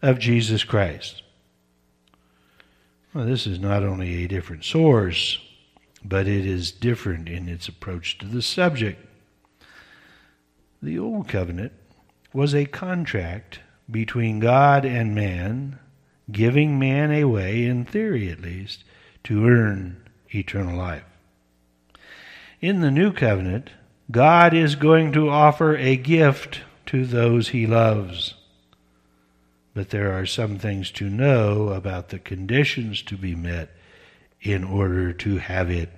of 0.02 0.20
Jesus 0.20 0.62
Christ. 0.62 1.24
Well, 3.12 3.26
this 3.26 3.44
is 3.44 3.58
not 3.58 3.82
only 3.82 4.22
a 4.22 4.28
different 4.28 4.62
source, 4.64 5.40
but 6.04 6.26
it 6.26 6.46
is 6.46 6.72
different 6.72 7.28
in 7.28 7.48
its 7.48 7.68
approach 7.68 8.18
to 8.18 8.26
the 8.26 8.42
subject. 8.42 9.06
The 10.82 10.98
Old 10.98 11.28
Covenant 11.28 11.72
was 12.32 12.54
a 12.54 12.64
contract 12.64 13.60
between 13.90 14.40
God 14.40 14.84
and 14.84 15.14
man, 15.14 15.78
giving 16.30 16.78
man 16.78 17.10
a 17.10 17.24
way, 17.24 17.64
in 17.64 17.84
theory 17.84 18.30
at 18.30 18.40
least, 18.40 18.84
to 19.24 19.46
earn 19.46 20.08
eternal 20.30 20.76
life. 20.76 21.04
In 22.60 22.80
the 22.80 22.90
new 22.90 23.12
covenant, 23.12 23.70
God 24.10 24.54
is 24.54 24.74
going 24.74 25.12
to 25.12 25.30
offer 25.30 25.76
a 25.76 25.96
gift 25.96 26.60
to 26.86 27.04
those 27.04 27.48
he 27.48 27.66
loves. 27.66 28.34
But 29.74 29.90
there 29.90 30.12
are 30.12 30.26
some 30.26 30.58
things 30.58 30.90
to 30.92 31.08
know 31.08 31.68
about 31.68 32.08
the 32.08 32.18
conditions 32.18 33.02
to 33.02 33.16
be 33.16 33.34
met 33.34 33.70
in 34.42 34.64
order 34.64 35.12
to 35.12 35.38
have 35.38 35.70
it. 35.70 35.90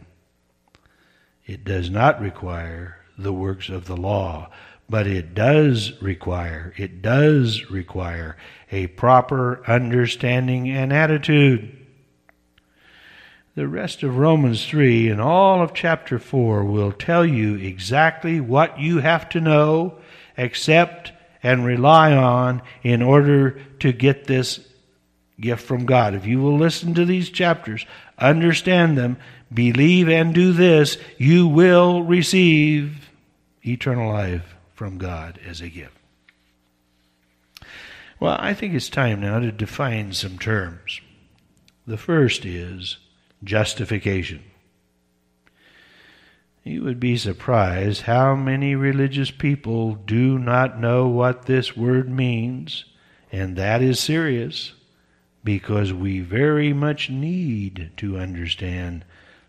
It 1.46 1.64
does 1.64 1.90
not 1.90 2.20
require 2.20 2.98
the 3.18 3.32
works 3.32 3.68
of 3.68 3.86
the 3.86 3.96
law, 3.96 4.50
but 4.88 5.06
it 5.06 5.34
does 5.34 6.00
require, 6.02 6.74
it 6.76 7.02
does 7.02 7.70
require 7.70 8.36
a 8.70 8.86
proper 8.88 9.62
understanding 9.66 10.70
and 10.70 10.92
attitude. 10.92 11.78
The 13.54 13.68
rest 13.68 14.02
of 14.02 14.16
Romans 14.16 14.66
3 14.66 15.08
and 15.10 15.20
all 15.20 15.62
of 15.62 15.74
chapter 15.74 16.18
4 16.18 16.64
will 16.64 16.92
tell 16.92 17.24
you 17.24 17.56
exactly 17.56 18.40
what 18.40 18.80
you 18.80 18.98
have 18.98 19.28
to 19.30 19.40
know, 19.40 19.98
accept, 20.38 21.12
and 21.42 21.66
rely 21.66 22.14
on 22.14 22.62
in 22.82 23.02
order 23.02 23.60
to 23.80 23.92
get 23.92 24.24
this 24.24 24.60
gift 25.42 25.66
from 25.66 25.84
God. 25.84 26.14
If 26.14 26.24
you 26.24 26.40
will 26.40 26.56
listen 26.56 26.94
to 26.94 27.04
these 27.04 27.28
chapters, 27.28 27.84
understand 28.16 28.96
them, 28.96 29.18
believe 29.52 30.08
and 30.08 30.34
do 30.34 30.52
this, 30.52 30.96
you 31.18 31.46
will 31.46 32.02
receive 32.02 33.10
eternal 33.66 34.10
life 34.10 34.54
from 34.74 34.96
God 34.96 35.38
as 35.46 35.60
a 35.60 35.68
gift. 35.68 35.98
Well, 38.18 38.36
I 38.38 38.54
think 38.54 38.72
it's 38.72 38.88
time 38.88 39.20
now 39.20 39.40
to 39.40 39.52
define 39.52 40.12
some 40.12 40.38
terms. 40.38 41.00
The 41.86 41.98
first 41.98 42.44
is 42.46 42.98
justification. 43.42 44.44
You 46.62 46.84
would 46.84 47.00
be 47.00 47.16
surprised 47.16 48.02
how 48.02 48.36
many 48.36 48.76
religious 48.76 49.32
people 49.32 49.96
do 49.96 50.38
not 50.38 50.78
know 50.78 51.08
what 51.08 51.46
this 51.46 51.76
word 51.76 52.08
means, 52.08 52.84
and 53.32 53.56
that 53.56 53.82
is 53.82 53.98
serious 53.98 54.72
because 55.44 55.92
we 55.92 56.20
very 56.20 56.72
much 56.72 57.10
need 57.10 57.90
to 57.96 58.18
understand 58.18 59.04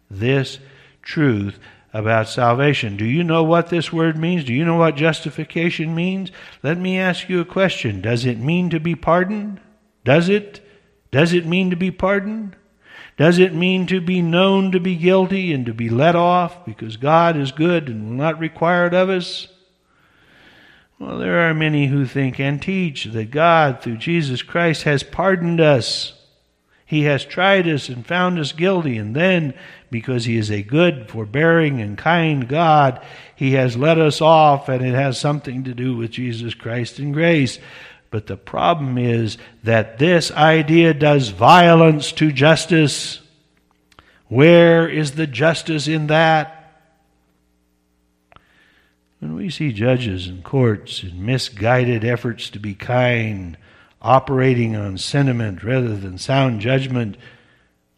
this 0.09 0.59
truth 1.01 1.59
about 1.93 2.27
salvation. 2.27 2.97
Do 2.97 3.05
you 3.05 3.23
know 3.23 3.43
what 3.43 3.67
this 3.67 3.93
word 3.93 4.17
means? 4.17 4.43
Do 4.43 4.53
you 4.53 4.65
know 4.65 4.77
what 4.77 4.95
justification 4.95 5.93
means? 5.93 6.31
Let 6.63 6.79
me 6.79 6.97
ask 6.99 7.29
you 7.29 7.39
a 7.39 7.45
question. 7.45 8.01
Does 8.01 8.25
it 8.25 8.39
mean 8.39 8.71
to 8.71 8.79
be 8.79 8.95
pardoned? 8.95 9.61
Does 10.03 10.27
it? 10.27 10.67
Does 11.11 11.33
it 11.33 11.45
mean 11.45 11.69
to 11.69 11.75
be 11.75 11.91
pardoned? 11.91 12.55
Does 13.15 13.37
it 13.37 13.53
mean 13.53 13.85
to 13.87 14.01
be 14.01 14.23
known 14.23 14.71
to 14.71 14.79
be 14.79 14.95
guilty 14.95 15.53
and 15.53 15.67
to 15.67 15.73
be 15.73 15.87
let 15.87 16.15
off 16.15 16.65
because 16.65 16.97
God 16.97 17.37
is 17.37 17.51
good 17.51 17.87
and 17.87 18.09
will 18.09 18.15
not 18.15 18.39
require 18.39 18.87
it 18.87 18.95
of 18.95 19.09
us? 19.09 19.47
Well, 21.03 21.17
there 21.17 21.49
are 21.49 21.53
many 21.53 21.87
who 21.87 22.05
think 22.05 22.39
and 22.39 22.61
teach 22.61 23.03
that 23.03 23.29
God, 23.29 23.81
through 23.81 23.97
Jesus 23.97 24.41
Christ, 24.41 24.83
has 24.83 25.03
pardoned 25.03 25.59
us. 25.59 26.13
He 26.85 27.03
has 27.03 27.25
tried 27.25 27.67
us 27.67 27.89
and 27.89 28.07
found 28.07 28.39
us 28.39 28.53
guilty, 28.53 28.97
and 28.97 29.13
then 29.13 29.53
because 29.91 30.23
He 30.23 30.37
is 30.37 30.49
a 30.49 30.63
good, 30.63 31.09
forbearing, 31.09 31.81
and 31.81 31.97
kind 31.97 32.47
God, 32.47 33.05
He 33.35 33.51
has 33.51 33.75
let 33.75 33.99
us 33.99 34.21
off, 34.21 34.69
and 34.69 34.81
it 34.81 34.93
has 34.93 35.19
something 35.19 35.65
to 35.65 35.73
do 35.73 35.97
with 35.97 36.11
Jesus 36.11 36.53
Christ 36.53 36.99
and 36.99 37.13
grace. 37.13 37.59
But 38.09 38.27
the 38.27 38.37
problem 38.37 38.97
is 38.97 39.37
that 39.61 39.99
this 39.99 40.31
idea 40.31 40.93
does 40.93 41.29
violence 41.29 42.13
to 42.13 42.31
justice. 42.31 43.19
Where 44.29 44.87
is 44.87 45.11
the 45.11 45.27
justice 45.27 45.89
in 45.89 46.07
that? 46.07 46.62
When 49.23 49.35
we 49.35 49.49
see 49.49 49.71
judges 49.71 50.27
and 50.27 50.43
courts 50.43 51.01
in 51.01 51.25
misguided 51.25 52.03
efforts 52.03 52.49
to 52.49 52.59
be 52.59 52.75
kind, 52.75 53.57
operating 54.01 54.75
on 54.75 54.97
sentiment 54.97 55.63
rather 55.63 55.95
than 55.95 56.17
sound 56.17 56.59
judgment, 56.59 57.15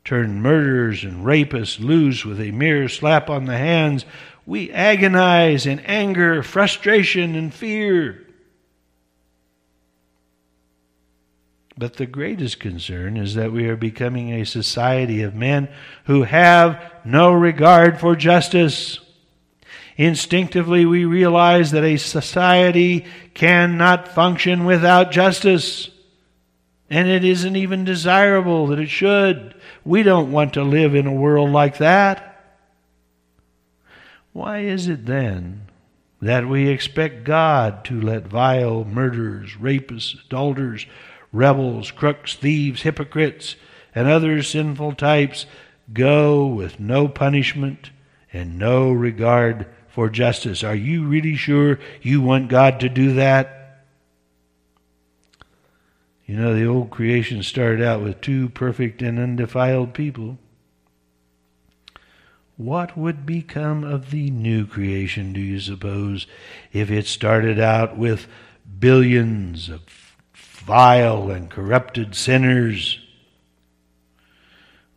turn 0.04 0.40
murderers 0.40 1.04
and 1.04 1.26
rapists 1.26 1.80
loose 1.80 2.26
with 2.26 2.40
a 2.40 2.52
mere 2.52 2.88
slap 2.88 3.28
on 3.28 3.46
the 3.46 3.58
hands, 3.58 4.06
we 4.46 4.72
agonize 4.72 5.66
in 5.66 5.80
anger, 5.80 6.44
frustration, 6.44 7.34
and 7.34 7.52
fear. 7.52 8.24
But 11.76 11.96
the 11.96 12.06
greatest 12.06 12.60
concern 12.60 13.18
is 13.18 13.34
that 13.34 13.52
we 13.52 13.68
are 13.68 13.76
becoming 13.76 14.30
a 14.30 14.46
society 14.46 15.24
of 15.24 15.34
men 15.34 15.70
who 16.04 16.22
have 16.22 16.80
no 17.04 17.34
regard 17.34 18.00
for 18.00 18.16
justice. 18.16 19.00
Instinctively, 19.98 20.86
we 20.86 21.06
realize 21.06 21.72
that 21.72 21.84
a 21.84 21.98
society 21.98 23.06
cannot 23.34 24.10
function 24.10 24.66
without 24.66 25.12
justice. 25.12 25.90
And 26.90 27.08
it 27.08 27.24
isn't 27.24 27.56
even 27.56 27.86
desirable 27.86 28.68
that 28.68 28.80
it 28.80 28.90
should. 28.90 29.56
We 29.86 30.04
don't 30.04 30.32
want 30.32 30.54
to 30.54 30.64
live 30.64 30.96
in 30.96 31.08
a 31.08 31.14
world 31.14 31.50
like 31.52 31.78
that. 31.78 32.32
Why 34.34 34.60
is 34.60 34.90
it 34.90 35.06
then 35.06 35.62
that 36.22 36.48
we 36.48 36.68
expect 36.68 37.24
God 37.24 37.86
to 37.86 38.02
let 38.02 38.28
vile 38.28 38.84
murderers, 38.84 39.54
rapists, 39.54 40.26
adulterers, 40.26 40.86
rebels, 41.32 41.92
crooks, 41.92 42.36
thieves, 42.36 42.82
hypocrites, 42.82 43.56
and 43.94 44.08
other 44.08 44.44
sinful 44.44 44.94
types 44.96 45.46
go 45.94 46.48
with 46.48 46.80
no 46.80 47.08
punishment 47.08 47.92
and 48.34 48.58
no 48.60 48.92
regard 48.92 49.68
for 49.96 50.10
justice? 50.10 50.62
Are 50.62 50.76
you 50.76 51.08
really 51.08 51.38
sure 51.38 51.80
you 52.02 52.22
want 52.22 52.50
God 52.50 52.82
to 52.82 52.90
do 52.90 53.14
that? 53.14 53.86
You 56.26 56.36
know, 56.36 56.54
the 56.54 56.66
old 56.66 56.90
creation 56.90 57.42
started 57.44 57.82
out 57.82 58.02
with 58.02 58.20
two 58.20 58.50
perfect 58.50 59.02
and 59.02 59.18
undefiled 59.18 59.94
people. 59.94 60.38
What 62.58 62.98
would 62.98 63.26
become 63.26 63.86
of 63.86 64.12
the 64.12 64.30
new 64.30 64.68
creation, 64.68 65.32
do 65.32 65.40
you 65.40 65.62
suppose, 65.62 66.28
if 66.74 66.92
it 66.92 67.06
started 67.06 67.58
out 67.58 67.96
with 67.98 68.28
billions 68.78 69.70
of 69.70 69.82
vile 70.34 71.30
and 71.32 71.50
corrupted 71.50 72.16
sinners? 72.16 73.00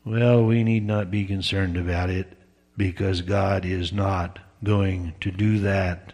Well, 0.05 0.45
we 0.45 0.65
need 0.65 0.85
not 0.85 1.09
be 1.09 1.25
concerned 1.25 1.77
about 1.77 2.11
it 2.11 2.37
because 2.77 3.21
God 3.23 3.65
is 3.65 3.93
not 3.93 4.41
going 4.63 5.15
to 5.21 5.31
do 5.31 5.61
that. 5.61 6.13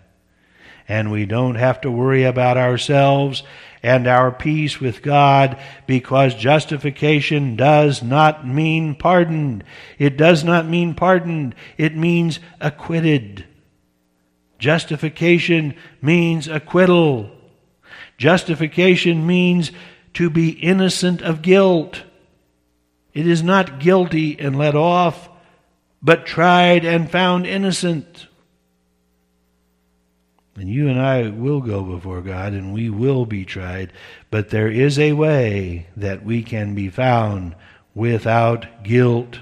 And 0.87 1.11
we 1.11 1.25
don't 1.25 1.55
have 1.55 1.81
to 1.83 1.91
worry 1.91 2.25
about 2.25 2.59
ourselves 2.59 3.43
and 3.83 4.07
our 4.07 4.33
peace 4.33 4.81
with 4.81 5.03
God 5.03 5.59
because 5.87 6.35
justification 6.35 7.55
does 7.55 8.03
not 8.03 8.47
mean 8.47 8.95
pardoned. 8.95 9.65
It 9.99 10.17
does 10.17 10.43
not 10.43 10.67
mean 10.67 10.95
pardoned, 10.95 11.55
it 11.77 11.95
means 11.95 12.41
acquitted. 12.61 13.45
Justification 14.59 15.75
means 16.01 16.49
acquittal. 16.49 17.31
Justification 18.17 19.27
means 19.27 19.73
to 20.15 20.31
be 20.31 20.51
innocent 20.51 21.21
of 21.21 21.43
guilt. 21.43 22.03
It 23.13 23.27
is 23.27 23.43
not 23.43 23.81
guilty 23.81 24.39
and 24.41 24.57
let 24.57 24.75
off, 24.75 25.29
but 26.03 26.25
tried 26.25 26.85
and 26.85 27.11
found 27.11 27.47
innocent. 27.47 28.29
And 30.57 30.69
you 30.69 30.89
and 30.89 31.01
I 31.01 31.31
will 31.31 31.61
go 31.61 31.83
before 31.83 32.21
God 32.23 32.53
and 32.53 32.73
we 32.73 32.89
will 32.89 33.27
be 33.27 33.45
tried, 33.45 33.93
but 34.31 34.51
there 34.51 34.71
is 34.71 34.99
a 34.99 35.13
way 35.13 35.89
that 35.97 36.25
we 36.25 36.43
can 36.43 36.75
be 36.75 36.89
found 36.89 37.57
without 37.95 38.85
guilt. 38.85 39.41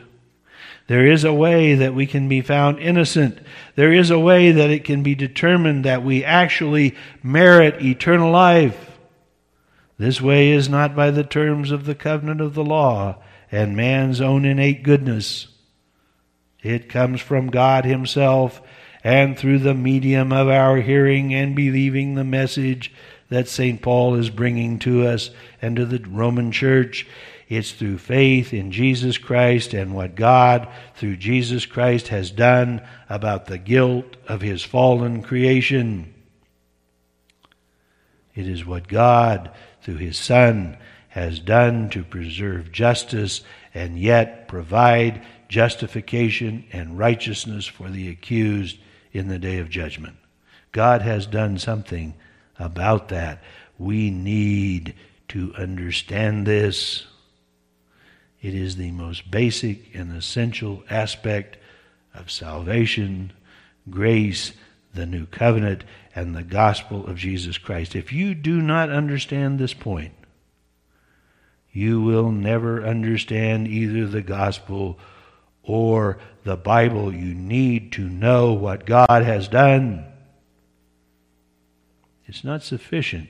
There 0.87 1.07
is 1.07 1.25
a 1.25 1.33
way 1.33 1.75
that 1.75 1.95
we 1.95 2.07
can 2.07 2.29
be 2.29 2.41
found 2.41 2.79
innocent. 2.79 3.39
There 3.77 3.93
is 3.93 4.11
a 4.11 4.19
way 4.19 4.53
that 4.53 4.71
it 4.71 4.85
can 4.85 5.03
be 5.03 5.15
determined 5.15 5.85
that 5.85 6.03
we 6.03 6.25
actually 6.25 6.95
merit 7.23 7.83
eternal 7.83 8.31
life. 8.31 8.99
This 9.99 10.21
way 10.21 10.51
is 10.51 10.69
not 10.69 10.97
by 10.97 11.11
the 11.11 11.25
terms 11.25 11.71
of 11.71 11.85
the 11.85 11.95
covenant 11.95 12.41
of 12.41 12.55
the 12.55 12.65
law 12.65 13.23
and 13.51 13.77
man's 13.77 14.21
own 14.21 14.45
innate 14.45 14.83
goodness. 14.83 15.49
It 16.63 16.89
comes 16.89 17.21
from 17.21 17.51
God 17.51 17.85
Himself 17.85 18.63
and 19.05 19.37
through 19.37 19.59
the 19.59 19.75
medium 19.75 20.33
of 20.33 20.49
our 20.49 20.77
hearing 20.77 21.35
and 21.35 21.57
believing 21.57 22.15
the 22.15 22.25
message 22.25 22.93
that 23.29 23.49
St. 23.49 23.81
Paul 23.81 24.15
is 24.15 24.31
bringing 24.31 24.79
to 24.81 25.07
us 25.07 25.31
and 25.61 25.77
to 25.77 25.87
the 25.87 25.99
Roman 26.09 26.53
church. 26.53 27.07
It's 27.49 27.73
through 27.73 27.99
faith 27.99 28.55
in 28.55 28.71
Jesus 28.71 29.19
Christ 29.19 29.75
and 29.75 29.95
what 29.95 30.15
God, 30.15 30.69
through 30.95 31.17
Jesus 31.17 31.67
Christ, 31.67 32.09
has 32.09 32.31
done 32.31 32.83
about 33.09 33.47
the 33.47 33.59
guilt 33.59 34.17
of 34.29 34.41
His 34.41 34.63
fallen 34.63 35.23
creation. 35.23 36.15
It 38.35 38.47
is 38.47 38.65
what 38.65 38.89
God, 38.89 39.51
through 39.83 39.97
His 39.97 40.17
Son, 40.17 40.77
has 41.09 41.41
done 41.41 41.91
to 41.91 42.05
preserve 42.05 42.73
justice 42.73 43.43
and 43.75 43.99
yet 43.99 44.49
provide 44.49 45.23
justification 45.49 46.65
and 46.73 46.99
righteousness 46.99 47.67
for 47.67 47.91
the 47.91 48.09
accused 48.09 48.79
in 49.13 49.29
the 49.29 49.39
day 49.39 49.59
of 49.59 49.69
judgment. 49.71 50.17
God 50.73 51.03
has 51.03 51.27
done 51.27 51.59
something 51.59 52.15
about 52.59 53.09
that. 53.09 53.43
We 53.79 54.11
need 54.11 54.95
to 55.29 55.53
understand 55.57 56.47
this. 56.47 57.07
It 58.41 58.55
is 58.55 58.77
the 58.77 58.91
most 58.91 59.31
basic 59.31 59.95
and 59.95 60.17
essential 60.17 60.83
aspect 60.91 61.57
of 62.15 62.31
salvation, 62.31 63.33
grace, 63.89 64.53
the 64.95 65.07
new 65.07 65.27
covenant, 65.27 65.85
and 66.15 66.35
the 66.35 66.43
gospel 66.43 67.07
of 67.07 67.17
Jesus 67.17 67.57
Christ. 67.59 67.95
If 67.95 68.13
you 68.13 68.35
do 68.35 68.61
not 68.61 68.91
understand 68.91 69.59
this 69.59 69.75
point, 69.75 70.13
you 71.73 72.03
will 72.03 72.31
never 72.31 72.85
understand 72.85 73.67
either 73.67 74.07
the 74.07 74.23
gospel 74.23 74.99
or 75.63 76.19
the 76.45 76.57
Bible. 76.57 77.13
You 77.13 77.35
need 77.35 77.93
to 77.93 78.09
know 78.09 78.53
what 78.53 78.87
God 78.87 79.23
has 79.23 79.49
done. 79.49 80.05
It's 82.27 82.45
not 82.45 82.63
sufficient 82.63 83.29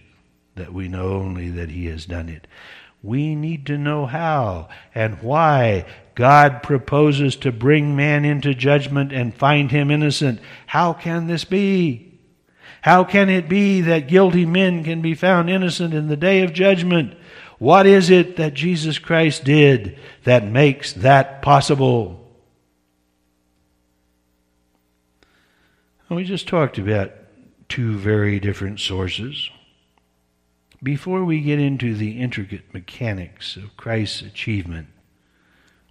that 0.55 0.73
we 0.73 0.89
know 0.89 1.15
only 1.15 1.49
that 1.51 1.71
He 1.71 1.87
has 1.87 2.07
done 2.07 2.29
it. 2.29 2.47
We 3.03 3.35
need 3.35 3.67
to 3.67 3.77
know 3.77 4.07
how 4.07 4.69
and 4.95 5.21
why 5.23 5.87
God 6.15 6.62
proposes 6.62 7.35
to 7.37 7.51
bring 7.51 7.97
man 7.97 8.25
into 8.25 8.55
judgment 8.55 9.12
and 9.12 9.35
find 9.35 9.71
him 9.71 9.91
innocent. 9.91 10.41
How 10.67 10.93
can 10.93 11.27
this 11.27 11.45
be? 11.45 12.21
How 12.83 13.03
can 13.03 13.29
it 13.29 13.49
be 13.49 13.81
that 13.83 14.09
guilty 14.09 14.47
men 14.47 14.85
can 14.85 15.03
be 15.03 15.15
found 15.15 15.51
innocent 15.51 15.95
in 15.95 16.09
the 16.09 16.17
day 16.17 16.43
of 16.43 16.53
judgment? 16.53 17.17
What 17.59 17.87
is 17.87 18.11
it 18.11 18.37
that 18.37 18.55
Jesus 18.55 18.99
Christ 18.99 19.45
did 19.45 19.99
that 20.25 20.45
makes 20.45 20.93
that 20.95 21.43
possible? 21.43 22.22
We 26.15 26.25
just 26.25 26.49
talked 26.49 26.79
about 26.79 27.13
two 27.69 27.97
very 27.97 28.39
different 28.41 28.81
sources. 28.81 29.51
Before 30.83 31.25
we 31.25 31.41
get 31.41 31.59
into 31.59 31.95
the 31.95 32.21
intricate 32.21 32.75
mechanics 32.75 33.57
of 33.57 33.77
Christ's 33.77 34.23
achievement, 34.23 34.89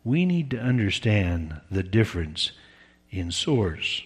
we 0.03 0.25
need 0.25 0.49
to 0.51 0.59
understand 0.59 1.61
the 1.69 1.83
difference 1.83 2.51
in 3.09 3.31
source. 3.31 4.03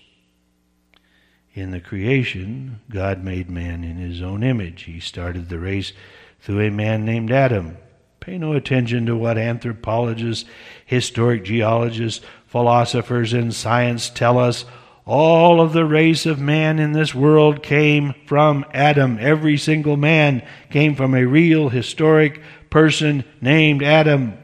In 1.54 1.71
the 1.71 1.80
creation, 1.80 2.82
God 2.89 3.23
made 3.23 3.49
man 3.49 3.84
in 3.84 3.97
his 3.97 4.21
own 4.21 4.43
image. 4.43 4.84
He 4.84 4.99
started 4.99 5.49
the 5.49 5.60
race 5.60 5.93
through 6.41 6.62
a 6.62 6.69
man 6.69 7.06
named 7.06 7.32
Adam. 7.32 7.78
Pay 8.19 8.38
no 8.38 8.54
attention 8.54 9.06
to 9.06 9.15
what 9.15 9.38
anthropologists, 9.38 10.47
historic 10.86 11.43
geologists, 11.43 12.23
philosophers, 12.45 13.34
and 13.34 13.54
science 13.54 14.10
tell 14.10 14.38
us 14.38 14.65
all 15.05 15.61
of 15.61 15.73
the 15.73 15.85
race 15.85 16.25
of 16.25 16.39
man 16.39 16.79
in 16.79 16.93
this 16.93 17.13
world 17.13 17.61
came 17.61 18.15
from 18.25 18.65
Adam. 18.73 19.17
Every 19.21 19.55
single 19.55 19.97
man 19.97 20.45
came 20.71 20.95
from 20.95 21.13
a 21.13 21.25
real 21.25 21.69
historic 21.69 22.41
person 22.71 23.23
named 23.39 23.83
Adam. 23.83 24.37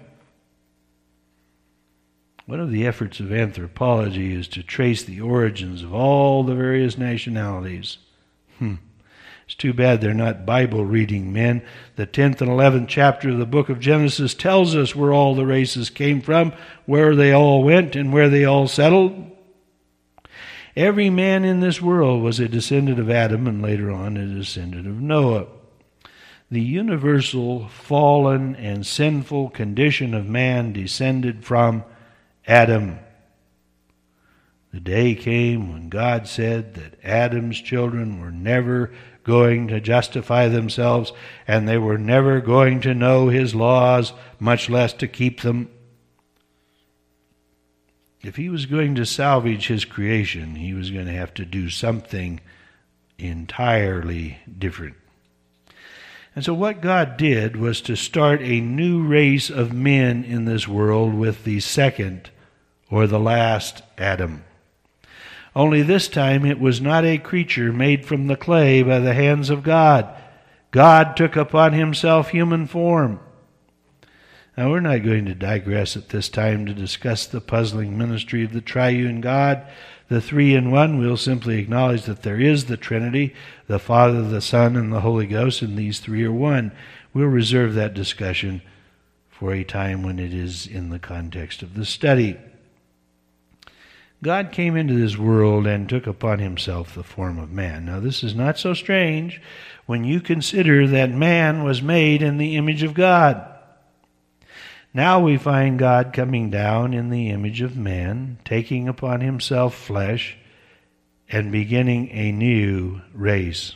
One 2.45 2.59
of 2.59 2.69
the 2.69 2.85
efforts 2.85 3.19
of 3.19 3.31
anthropology 3.31 4.33
is 4.33 4.47
to 4.49 4.61
trace 4.61 5.03
the 5.03 5.21
origins 5.21 5.81
of 5.83 5.93
all 5.93 6.43
the 6.43 6.55
various 6.55 6.97
nationalities. 6.97 7.97
Hmm. 8.59 8.75
It's 9.45 9.55
too 9.55 9.73
bad 9.73 9.99
they're 9.99 10.13
not 10.13 10.45
Bible 10.45 10.85
reading 10.85 11.33
men. 11.33 11.63
The 11.95 12.05
10th 12.05 12.39
and 12.39 12.51
11th 12.51 12.87
chapter 12.87 13.29
of 13.29 13.37
the 13.37 13.45
book 13.45 13.69
of 13.69 13.79
Genesis 13.79 14.33
tells 14.33 14.75
us 14.75 14.95
where 14.95 15.11
all 15.11 15.33
the 15.33 15.45
races 15.45 15.89
came 15.89 16.21
from, 16.21 16.53
where 16.85 17.15
they 17.15 17.31
all 17.31 17.63
went, 17.63 17.95
and 17.95 18.13
where 18.13 18.29
they 18.29 18.45
all 18.45 18.67
settled. 18.67 19.31
Every 20.75 21.09
man 21.09 21.43
in 21.43 21.59
this 21.59 21.81
world 21.81 22.23
was 22.23 22.39
a 22.39 22.47
descendant 22.47 22.99
of 22.99 23.09
Adam 23.09 23.45
and 23.45 23.61
later 23.61 23.91
on 23.91 24.15
a 24.15 24.25
descendant 24.25 24.87
of 24.87 25.01
Noah. 25.01 25.47
The 26.49 26.61
universal 26.61 27.67
fallen 27.67 28.55
and 28.55 28.85
sinful 28.85 29.49
condition 29.49 30.13
of 30.13 30.25
man 30.25 30.73
descended 30.73 31.43
from 31.43 31.83
Adam. 32.47 32.99
The 34.73 34.79
day 34.79 35.15
came 35.15 35.71
when 35.73 35.89
God 35.89 36.27
said 36.27 36.75
that 36.75 36.97
Adam's 37.03 37.59
children 37.59 38.21
were 38.21 38.31
never 38.31 38.91
going 39.23 39.67
to 39.67 39.81
justify 39.81 40.47
themselves 40.47 41.11
and 41.47 41.67
they 41.67 41.77
were 41.77 41.97
never 41.97 42.39
going 42.39 42.79
to 42.81 42.93
know 42.93 43.27
his 43.27 43.53
laws, 43.53 44.13
much 44.39 44.69
less 44.69 44.93
to 44.93 45.07
keep 45.07 45.41
them. 45.41 45.69
If 48.23 48.35
he 48.35 48.49
was 48.49 48.67
going 48.67 48.95
to 48.95 49.05
salvage 49.05 49.67
his 49.67 49.83
creation, 49.83 50.55
he 50.55 50.73
was 50.73 50.91
going 50.91 51.07
to 51.07 51.13
have 51.13 51.33
to 51.35 51.45
do 51.45 51.69
something 51.69 52.39
entirely 53.17 54.37
different. 54.59 54.95
And 56.35 56.45
so, 56.45 56.53
what 56.53 56.81
God 56.81 57.17
did 57.17 57.57
was 57.57 57.81
to 57.81 57.95
start 57.95 58.41
a 58.41 58.61
new 58.61 59.03
race 59.03 59.49
of 59.49 59.73
men 59.73 60.23
in 60.23 60.45
this 60.45 60.67
world 60.67 61.13
with 61.13 61.43
the 61.43 61.59
second 61.59 62.29
or 62.89 63.07
the 63.07 63.19
last 63.19 63.81
Adam. 63.97 64.43
Only 65.55 65.81
this 65.81 66.07
time 66.07 66.45
it 66.45 66.59
was 66.59 66.79
not 66.79 67.03
a 67.03 67.17
creature 67.17 67.73
made 67.73 68.05
from 68.05 68.27
the 68.27 68.37
clay 68.37 68.83
by 68.83 68.99
the 68.99 69.13
hands 69.13 69.49
of 69.49 69.63
God. 69.63 70.07
God 70.71 71.17
took 71.17 71.35
upon 71.35 71.73
himself 71.73 72.29
human 72.29 72.67
form. 72.67 73.19
Now, 74.57 74.69
we're 74.69 74.81
not 74.81 75.03
going 75.03 75.25
to 75.25 75.33
digress 75.33 75.95
at 75.95 76.09
this 76.09 76.27
time 76.27 76.65
to 76.65 76.73
discuss 76.73 77.25
the 77.25 77.39
puzzling 77.39 77.97
ministry 77.97 78.43
of 78.43 78.51
the 78.51 78.59
triune 78.59 79.21
God, 79.21 79.65
the 80.09 80.19
three 80.19 80.53
in 80.53 80.71
one. 80.71 80.97
We'll 80.97 81.15
simply 81.15 81.57
acknowledge 81.59 82.03
that 82.03 82.23
there 82.23 82.39
is 82.39 82.65
the 82.65 82.75
Trinity, 82.75 83.33
the 83.67 83.79
Father, 83.79 84.21
the 84.23 84.41
Son, 84.41 84.75
and 84.75 84.91
the 84.91 84.99
Holy 85.01 85.25
Ghost, 85.25 85.61
and 85.61 85.77
these 85.77 85.99
three 85.99 86.25
are 86.25 86.33
one. 86.33 86.73
We'll 87.13 87.27
reserve 87.27 87.75
that 87.75 87.93
discussion 87.93 88.61
for 89.29 89.53
a 89.53 89.63
time 89.63 90.03
when 90.03 90.19
it 90.19 90.33
is 90.33 90.67
in 90.67 90.89
the 90.89 90.99
context 90.99 91.63
of 91.63 91.73
the 91.75 91.85
study. 91.85 92.37
God 94.21 94.51
came 94.51 94.75
into 94.75 94.93
this 94.93 95.17
world 95.17 95.65
and 95.65 95.89
took 95.89 96.05
upon 96.05 96.39
himself 96.39 96.93
the 96.93 97.03
form 97.03 97.39
of 97.39 97.51
man. 97.51 97.85
Now, 97.85 97.99
this 97.99 98.21
is 98.21 98.35
not 98.35 98.59
so 98.59 98.73
strange 98.73 99.41
when 99.85 100.03
you 100.03 100.21
consider 100.21 100.85
that 100.87 101.09
man 101.09 101.63
was 101.63 101.81
made 101.81 102.21
in 102.21 102.37
the 102.37 102.55
image 102.55 102.83
of 102.83 102.93
God. 102.93 103.50
Now 104.93 105.21
we 105.21 105.37
find 105.37 105.79
God 105.79 106.11
coming 106.11 106.49
down 106.49 106.93
in 106.93 107.09
the 107.09 107.29
image 107.29 107.61
of 107.61 107.77
man, 107.77 108.39
taking 108.43 108.89
upon 108.89 109.21
himself 109.21 109.73
flesh, 109.73 110.37
and 111.29 111.49
beginning 111.51 112.09
a 112.11 112.33
new 112.33 113.01
race. 113.13 113.75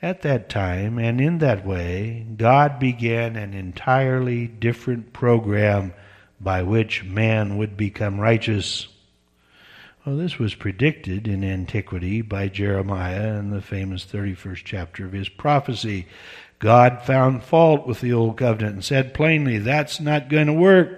At 0.00 0.22
that 0.22 0.48
time 0.48 0.98
and 0.98 1.20
in 1.20 1.38
that 1.38 1.66
way, 1.66 2.26
God 2.36 2.78
began 2.80 3.36
an 3.36 3.52
entirely 3.52 4.46
different 4.46 5.12
program 5.12 5.92
by 6.40 6.62
which 6.62 7.04
man 7.04 7.58
would 7.58 7.76
become 7.76 8.18
righteous. 8.18 8.88
Well, 10.04 10.16
this 10.16 10.38
was 10.38 10.54
predicted 10.54 11.28
in 11.28 11.44
antiquity 11.44 12.22
by 12.22 12.48
Jeremiah 12.48 13.38
in 13.38 13.50
the 13.50 13.60
famous 13.60 14.04
31st 14.04 14.62
chapter 14.64 15.04
of 15.04 15.12
his 15.12 15.28
prophecy. 15.28 16.08
God 16.62 17.02
found 17.02 17.42
fault 17.42 17.88
with 17.88 18.00
the 18.00 18.12
old 18.12 18.36
covenant 18.36 18.74
and 18.74 18.84
said 18.84 19.14
plainly, 19.14 19.58
that's 19.58 19.98
not 19.98 20.28
going 20.28 20.46
to 20.46 20.52
work. 20.52 20.96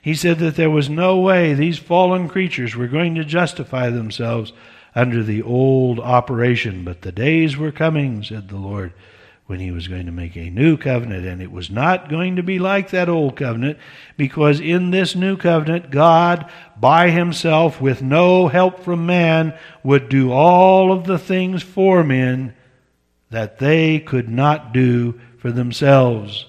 He 0.00 0.14
said 0.14 0.38
that 0.38 0.54
there 0.54 0.70
was 0.70 0.88
no 0.88 1.18
way 1.18 1.54
these 1.54 1.78
fallen 1.78 2.28
creatures 2.28 2.76
were 2.76 2.86
going 2.86 3.16
to 3.16 3.24
justify 3.24 3.90
themselves 3.90 4.52
under 4.94 5.24
the 5.24 5.42
old 5.42 5.98
operation, 5.98 6.84
but 6.84 7.02
the 7.02 7.10
days 7.10 7.56
were 7.56 7.72
coming, 7.72 8.22
said 8.22 8.48
the 8.48 8.56
Lord, 8.56 8.92
when 9.46 9.58
he 9.58 9.72
was 9.72 9.88
going 9.88 10.06
to 10.06 10.12
make 10.12 10.36
a 10.36 10.50
new 10.50 10.76
covenant, 10.76 11.26
and 11.26 11.42
it 11.42 11.50
was 11.50 11.68
not 11.68 12.08
going 12.08 12.36
to 12.36 12.44
be 12.44 12.60
like 12.60 12.90
that 12.90 13.08
old 13.08 13.34
covenant, 13.34 13.76
because 14.16 14.60
in 14.60 14.92
this 14.92 15.16
new 15.16 15.36
covenant, 15.36 15.90
God, 15.90 16.48
by 16.78 17.10
himself, 17.10 17.80
with 17.80 18.02
no 18.02 18.46
help 18.46 18.84
from 18.84 19.04
man, 19.04 19.58
would 19.82 20.08
do 20.08 20.30
all 20.30 20.92
of 20.92 21.08
the 21.08 21.18
things 21.18 21.64
for 21.64 22.04
men 22.04 22.54
that 23.32 23.58
they 23.58 23.98
could 23.98 24.28
not 24.28 24.72
do 24.72 25.18
for 25.38 25.50
themselves. 25.50 26.46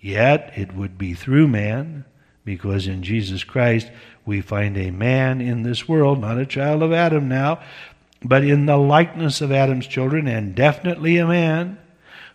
Yet 0.00 0.52
it 0.56 0.74
would 0.74 0.98
be 0.98 1.14
through 1.14 1.46
man 1.46 2.04
because 2.44 2.88
in 2.88 3.04
Jesus 3.04 3.44
Christ 3.44 3.88
we 4.26 4.40
find 4.40 4.76
a 4.76 4.90
man 4.90 5.40
in 5.40 5.62
this 5.62 5.88
world, 5.88 6.20
not 6.20 6.38
a 6.38 6.46
child 6.46 6.82
of 6.82 6.92
Adam 6.92 7.28
now, 7.28 7.60
but 8.24 8.44
in 8.44 8.66
the 8.66 8.76
likeness 8.76 9.40
of 9.40 9.52
Adam's 9.52 9.86
children, 9.86 10.26
and 10.26 10.56
definitely 10.56 11.18
a 11.18 11.26
man 11.26 11.78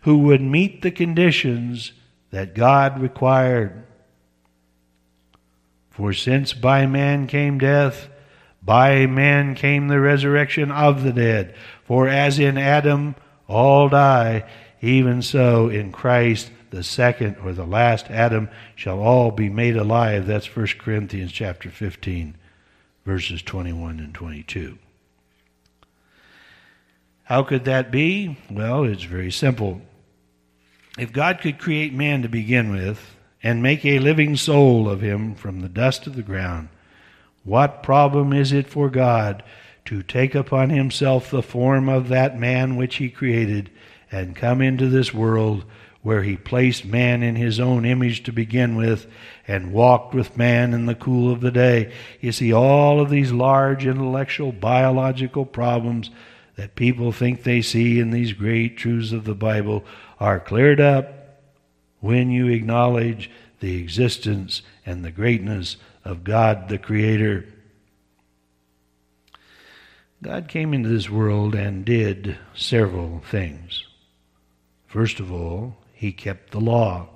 who 0.01 0.19
would 0.19 0.41
meet 0.41 0.82
the 0.82 0.91
conditions 0.91 1.91
that 2.32 2.56
God 2.56 3.01
required. 3.01 3.84
For 5.89 6.13
since 6.13 6.53
by 6.53 6.86
man 6.86 7.27
came 7.27 7.58
death, 7.58 8.08
by 8.62 9.08
man 9.08 9.56
came 9.56 9.88
the 9.88 9.99
resurrection 9.99 10.71
of 10.71 11.03
the 11.03 11.12
dead. 11.12 11.53
For 11.84 12.08
as 12.08 12.39
in 12.39 12.58
Adam 12.58 13.15
all 13.47 13.89
die, 13.89 14.45
even 14.81 15.21
so 15.21 15.69
in 15.69 15.91
Christ 15.91 16.51
the 16.69 16.83
second 16.83 17.38
or 17.43 17.53
the 17.53 17.65
last 17.65 18.10
Adam 18.10 18.49
shall 18.75 18.99
all 18.99 19.31
be 19.31 19.49
made 19.49 19.77
alive. 19.77 20.27
That's 20.27 20.53
1 20.53 20.67
Corinthians 20.79 21.31
chapter 21.31 21.69
15, 21.69 22.36
verses 23.05 23.41
21 23.41 23.99
and 23.99 24.13
22. 24.13 24.77
How 27.23 27.43
could 27.43 27.65
that 27.65 27.91
be? 27.91 28.38
Well, 28.49 28.83
it's 28.83 29.03
very 29.03 29.31
simple. 29.31 29.81
If 30.97 31.12
God 31.12 31.41
could 31.41 31.60
create 31.60 31.93
man 31.93 32.21
to 32.21 32.29
begin 32.29 32.71
with 32.71 33.15
and 33.43 33.62
make 33.62 33.86
a 33.86 33.99
living 33.99 34.36
soul 34.36 34.89
of 34.89 35.01
him 35.01 35.36
from 35.36 35.60
the 35.60 35.69
dust 35.69 36.07
of 36.07 36.15
the 36.15 36.21
ground, 36.21 36.69
what 37.43 37.83
problem 37.83 38.33
is 38.33 38.51
it 38.51 38.67
for 38.67 38.89
God 38.89 39.43
to 39.88 40.04
take 40.04 40.36
upon 40.36 40.69
himself 40.69 41.32
the 41.32 41.41
form 41.41 41.88
of 41.88 42.10
that 42.10 42.38
man 42.38 42.76
which 42.76 42.97
he 42.97 43.10
created 43.10 43.69
and 44.12 44.36
come 44.36 44.62
into 44.62 44.88
this 44.88 45.13
world 45.13 45.63
where 46.02 46.23
he 46.23 46.36
placed 46.36 46.86
man 46.86 47.23
in 47.23 47.36
his 47.36 47.60
own 47.60 47.86
image 47.86 48.23
to 48.23 48.32
begin 48.32 48.76
with 48.76 49.08
and 49.47 49.71
walked 49.71 50.13
with 50.13 50.38
man 50.38 50.73
in 50.73 50.86
the 50.86 50.95
cool 50.95 51.32
of 51.32 51.39
the 51.39 51.52
day. 51.52 51.91
You 52.19 52.34
see, 52.34 52.52
all 52.52 53.00
of 53.00 53.10
these 53.10 53.32
large 53.32 53.86
intellectual, 53.86 54.52
biological 54.52 55.45
problems 55.45 56.10
that 56.58 56.76
people 56.76 57.12
think 57.13 57.43
they 57.43 57.62
see 57.62 58.00
in 58.00 58.12
these 58.12 58.34
great 58.34 58.78
truths 58.78 59.13
of 59.13 59.23
the 59.23 59.36
Bible 59.36 59.86
are 60.19 60.39
cleared 60.39 60.82
up 60.82 61.41
when 62.02 62.30
you 62.30 62.47
acknowledge 62.47 63.32
the 63.62 63.78
existence 63.78 64.62
and 64.86 65.04
the 65.04 65.12
greatness 65.12 65.78
of 66.04 66.23
God 66.23 66.67
the 66.67 66.78
Creator. 66.78 67.45
God 70.23 70.47
came 70.47 70.73
into 70.73 70.89
this 70.89 71.10
world 71.10 71.53
and 71.53 71.86
did 71.86 72.38
several 72.56 73.19
things. 73.19 73.86
First 74.88 75.19
of 75.19 75.32
all, 75.32 75.77
he 75.93 76.12
kept 76.12 76.51
the 76.51 76.60
law, 76.60 77.10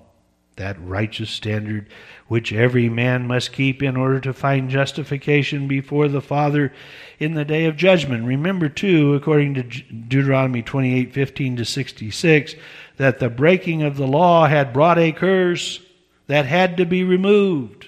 that 0.58 0.78
righteous 0.80 1.32
standard 1.32 1.88
which 2.28 2.54
every 2.54 2.90
man 2.90 3.26
must 3.26 3.54
keep 3.54 3.82
in 3.82 3.98
order 3.98 4.20
to 4.20 4.34
find 4.34 4.70
justification 4.70 5.68
before 5.68 6.08
the 6.08 6.22
Father 6.22 6.72
in 7.18 7.34
the 7.34 7.46
day 7.46 7.66
of 7.66 7.76
judgment. 7.76 8.26
Remember, 8.26 8.70
too, 8.70 9.16
according 9.16 9.56
to 9.56 9.64
Deuteronomy 9.64 10.62
28:15 10.62 11.58
to 11.58 11.66
66, 11.66 12.56
that 12.98 13.18
the 13.18 13.30
breaking 13.30 13.82
of 13.82 13.98
the 13.98 14.08
law 14.08 14.46
had 14.46 14.74
brought 14.74 15.00
a 15.00 15.12
curse 15.12 15.80
that 16.28 16.46
had 16.46 16.78
to 16.78 16.86
be 16.86 17.04
removed. 17.04 17.88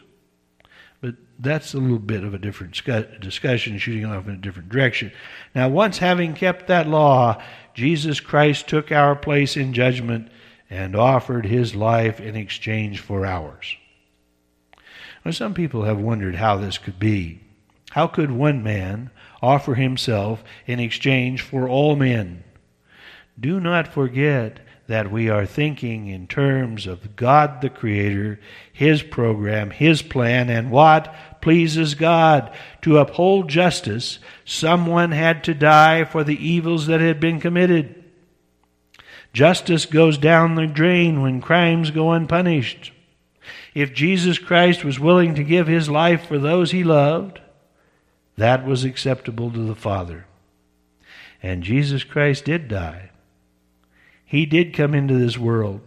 That's 1.43 1.73
a 1.73 1.77
little 1.77 1.99
bit 1.99 2.23
of 2.23 2.33
a 2.33 2.37
different 2.37 2.71
discussion, 3.19 3.77
shooting 3.77 4.05
off 4.05 4.27
in 4.27 4.35
a 4.35 4.37
different 4.37 4.69
direction. 4.69 5.11
Now, 5.53 5.67
once 5.67 5.97
having 5.97 6.35
kept 6.35 6.67
that 6.67 6.87
law, 6.87 7.43
Jesus 7.73 8.21
Christ 8.21 8.69
took 8.69 8.93
our 8.93 9.13
place 9.13 9.57
in 9.57 9.73
judgment 9.73 10.31
and 10.69 10.95
offered 10.95 11.45
his 11.45 11.75
life 11.75 12.21
in 12.21 12.37
exchange 12.37 13.01
for 13.01 13.25
ours. 13.25 13.75
Now, 15.25 15.31
some 15.31 15.53
people 15.53 15.83
have 15.83 15.99
wondered 15.99 16.35
how 16.35 16.55
this 16.55 16.77
could 16.77 16.97
be. 16.97 17.41
How 17.91 18.07
could 18.07 18.31
one 18.31 18.63
man 18.63 19.11
offer 19.41 19.75
himself 19.75 20.45
in 20.65 20.79
exchange 20.79 21.41
for 21.41 21.67
all 21.67 21.97
men? 21.97 22.45
Do 23.37 23.59
not 23.59 23.89
forget 23.89 24.61
that 24.87 25.11
we 25.11 25.29
are 25.29 25.45
thinking 25.45 26.07
in 26.07 26.27
terms 26.27 26.87
of 26.87 27.15
God 27.15 27.61
the 27.61 27.69
Creator, 27.69 28.39
His 28.71 29.01
program, 29.01 29.71
His 29.71 30.01
plan, 30.01 30.49
and 30.49 30.71
what 30.71 31.13
pleases 31.41 31.95
God. 31.95 32.53
To 32.81 32.97
uphold 32.97 33.49
justice, 33.49 34.19
someone 34.43 35.11
had 35.11 35.43
to 35.45 35.53
die 35.53 36.03
for 36.03 36.23
the 36.23 36.45
evils 36.45 36.87
that 36.87 36.99
had 36.99 37.19
been 37.19 37.39
committed. 37.39 38.03
Justice 39.31 39.85
goes 39.85 40.17
down 40.17 40.55
the 40.55 40.67
drain 40.67 41.21
when 41.21 41.41
crimes 41.41 41.91
go 41.91 42.11
unpunished. 42.11 42.91
If 43.73 43.93
Jesus 43.93 44.37
Christ 44.37 44.83
was 44.83 44.99
willing 44.99 45.33
to 45.35 45.43
give 45.43 45.67
his 45.67 45.89
life 45.89 46.27
for 46.27 46.37
those 46.37 46.71
he 46.71 46.83
loved, 46.83 47.39
that 48.37 48.65
was 48.65 48.83
acceptable 48.83 49.51
to 49.51 49.59
the 49.59 49.75
Father. 49.75 50.25
And 51.41 51.63
Jesus 51.63 52.03
Christ 52.03 52.45
did 52.45 52.67
die. 52.67 53.09
He 54.33 54.47
did 54.47 54.73
come 54.73 54.95
into 54.95 55.13
this 55.13 55.37
world, 55.37 55.81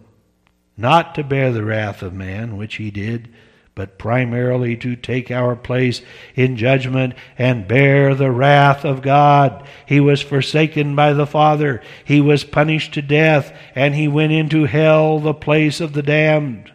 not 0.77 1.15
to 1.15 1.23
bear 1.25 1.51
the 1.51 1.65
wrath 1.65 2.01
of 2.01 2.13
man, 2.13 2.55
which 2.55 2.75
he 2.75 2.89
did, 2.89 3.27
but 3.75 3.97
primarily 3.97 4.77
to 4.77 4.95
take 4.95 5.29
our 5.29 5.53
place 5.53 6.01
in 6.33 6.55
judgment 6.55 7.13
and 7.37 7.67
bear 7.67 8.15
the 8.15 8.31
wrath 8.31 8.85
of 8.85 9.01
God. 9.01 9.67
He 9.85 9.99
was 9.99 10.21
forsaken 10.21 10.95
by 10.95 11.11
the 11.11 11.27
Father. 11.27 11.81
He 12.05 12.21
was 12.21 12.45
punished 12.45 12.93
to 12.93 13.01
death, 13.01 13.53
and 13.75 13.93
he 13.93 14.07
went 14.07 14.31
into 14.31 14.63
hell, 14.63 15.19
the 15.19 15.33
place 15.33 15.81
of 15.81 15.91
the 15.91 16.01
damned. 16.01 16.71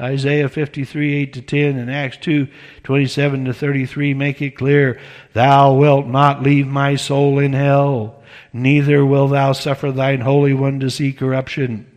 Isaiah 0.00 0.48
53, 0.48 1.16
8 1.16 1.32
to 1.34 1.42
10, 1.42 1.76
and 1.76 1.90
Acts 1.90 2.16
2, 2.16 2.48
27 2.82 3.44
to 3.44 3.52
33 3.52 4.14
make 4.14 4.40
it 4.40 4.56
clear 4.56 4.98
Thou 5.34 5.74
wilt 5.74 6.06
not 6.06 6.42
leave 6.42 6.66
my 6.66 6.96
soul 6.96 7.38
in 7.38 7.52
hell, 7.52 8.15
neither 8.52 9.04
will 9.04 9.28
thou 9.28 9.52
suffer 9.52 9.92
thine 9.92 10.20
Holy 10.20 10.54
One 10.54 10.80
to 10.80 10.90
see 10.90 11.12
corruption. 11.12 11.90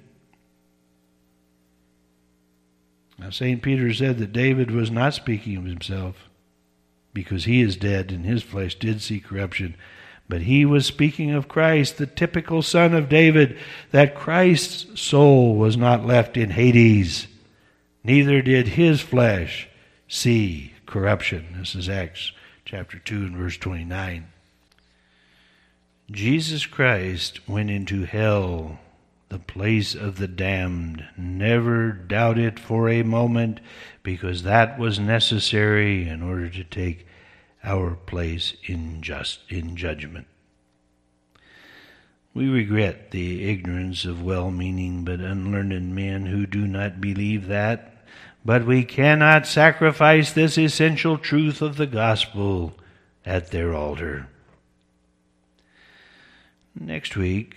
Now, 3.18 3.30
St. 3.30 3.62
Peter 3.62 3.94
said 3.94 4.18
that 4.20 4.34
David 4.34 4.72
was 4.72 4.90
not 4.90 5.14
speaking 5.14 5.58
of 5.58 5.66
himself 5.66 6.30
because 7.14 7.46
he 7.46 7.62
is 7.62 7.76
dead 7.76 8.12
and 8.12 8.26
his 8.26 8.44
flesh 8.44 8.76
did 8.76 9.02
see 9.02 9.20
corruption. 9.20 9.76
But 10.30 10.44
he 10.44 10.64
was 10.64 10.86
speaking 10.86 11.32
of 11.32 11.48
Christ, 11.48 11.98
the 11.98 12.06
typical 12.06 12.62
son 12.62 12.94
of 12.94 13.10
David, 13.10 13.58
that 13.92 14.16
Christ's 14.16 15.02
soul 15.02 15.56
was 15.56 15.76
not 15.76 16.06
left 16.06 16.38
in 16.38 16.52
Hades, 16.52 17.28
neither 18.04 18.42
did 18.42 18.70
his 18.70 19.02
flesh 19.02 19.68
see 20.08 20.74
corruption. 20.86 21.56
This 21.58 21.76
is 21.76 21.90
Acts 21.90 22.32
chapter 22.64 23.00
2 23.00 23.16
and 23.16 23.36
verse 23.36 23.58
29. 23.58 24.28
Jesus 26.12 26.66
Christ 26.66 27.48
went 27.48 27.70
into 27.70 28.06
hell 28.06 28.80
the 29.30 29.38
place 29.38 29.94
of 29.94 30.18
the 30.18 30.28
damned. 30.28 31.06
Never 31.16 31.92
doubt 31.92 32.40
it 32.40 32.60
for 32.60 32.90
a 32.90 33.04
moment, 33.04 33.60
because 34.02 34.42
that 34.42 34.80
was 34.80 35.00
necessary 35.00 36.08
in 36.08 36.24
order 36.24 36.50
to 36.50 36.64
take 36.64 37.06
our 37.64 37.92
place 37.92 38.56
in 38.66 39.04
just 39.04 39.42
in 39.50 39.76
judgment. 39.76 40.26
We 42.34 42.50
regret 42.50 43.12
the 43.12 43.48
ignorance 43.48 44.04
of 44.06 44.24
well 44.24 44.50
meaning 44.50 45.04
but 45.04 45.20
unlearned 45.20 45.94
men 45.94 46.26
who 46.26 46.48
do 46.48 46.66
not 46.66 47.00
believe 47.00 47.48
that, 47.48 48.04
but 48.44 48.66
we 48.66 48.84
cannot 48.84 49.46
sacrifice 49.46 50.32
this 50.32 50.58
essential 50.58 51.20
truth 51.20 51.62
of 51.62 51.78
the 51.78 51.88
gospel 51.88 52.74
at 53.26 53.52
their 53.52 53.76
altar. 53.76 54.28
Next 56.82 57.18
week, 57.18 57.56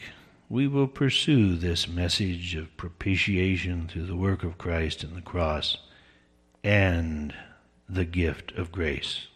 we 0.49 0.67
will 0.67 0.89
pursue 0.89 1.55
this 1.55 1.87
message 1.87 2.57
of 2.57 2.77
propitiation 2.77 3.87
through 3.87 4.07
the 4.07 4.17
work 4.17 4.43
of 4.43 4.59
Christ 4.59 5.05
and 5.05 5.17
the 5.17 5.23
cross 5.23 5.79
and 6.65 7.33
the 7.89 8.05
gift 8.05 8.51
of 8.53 8.73
grace. 8.73 9.29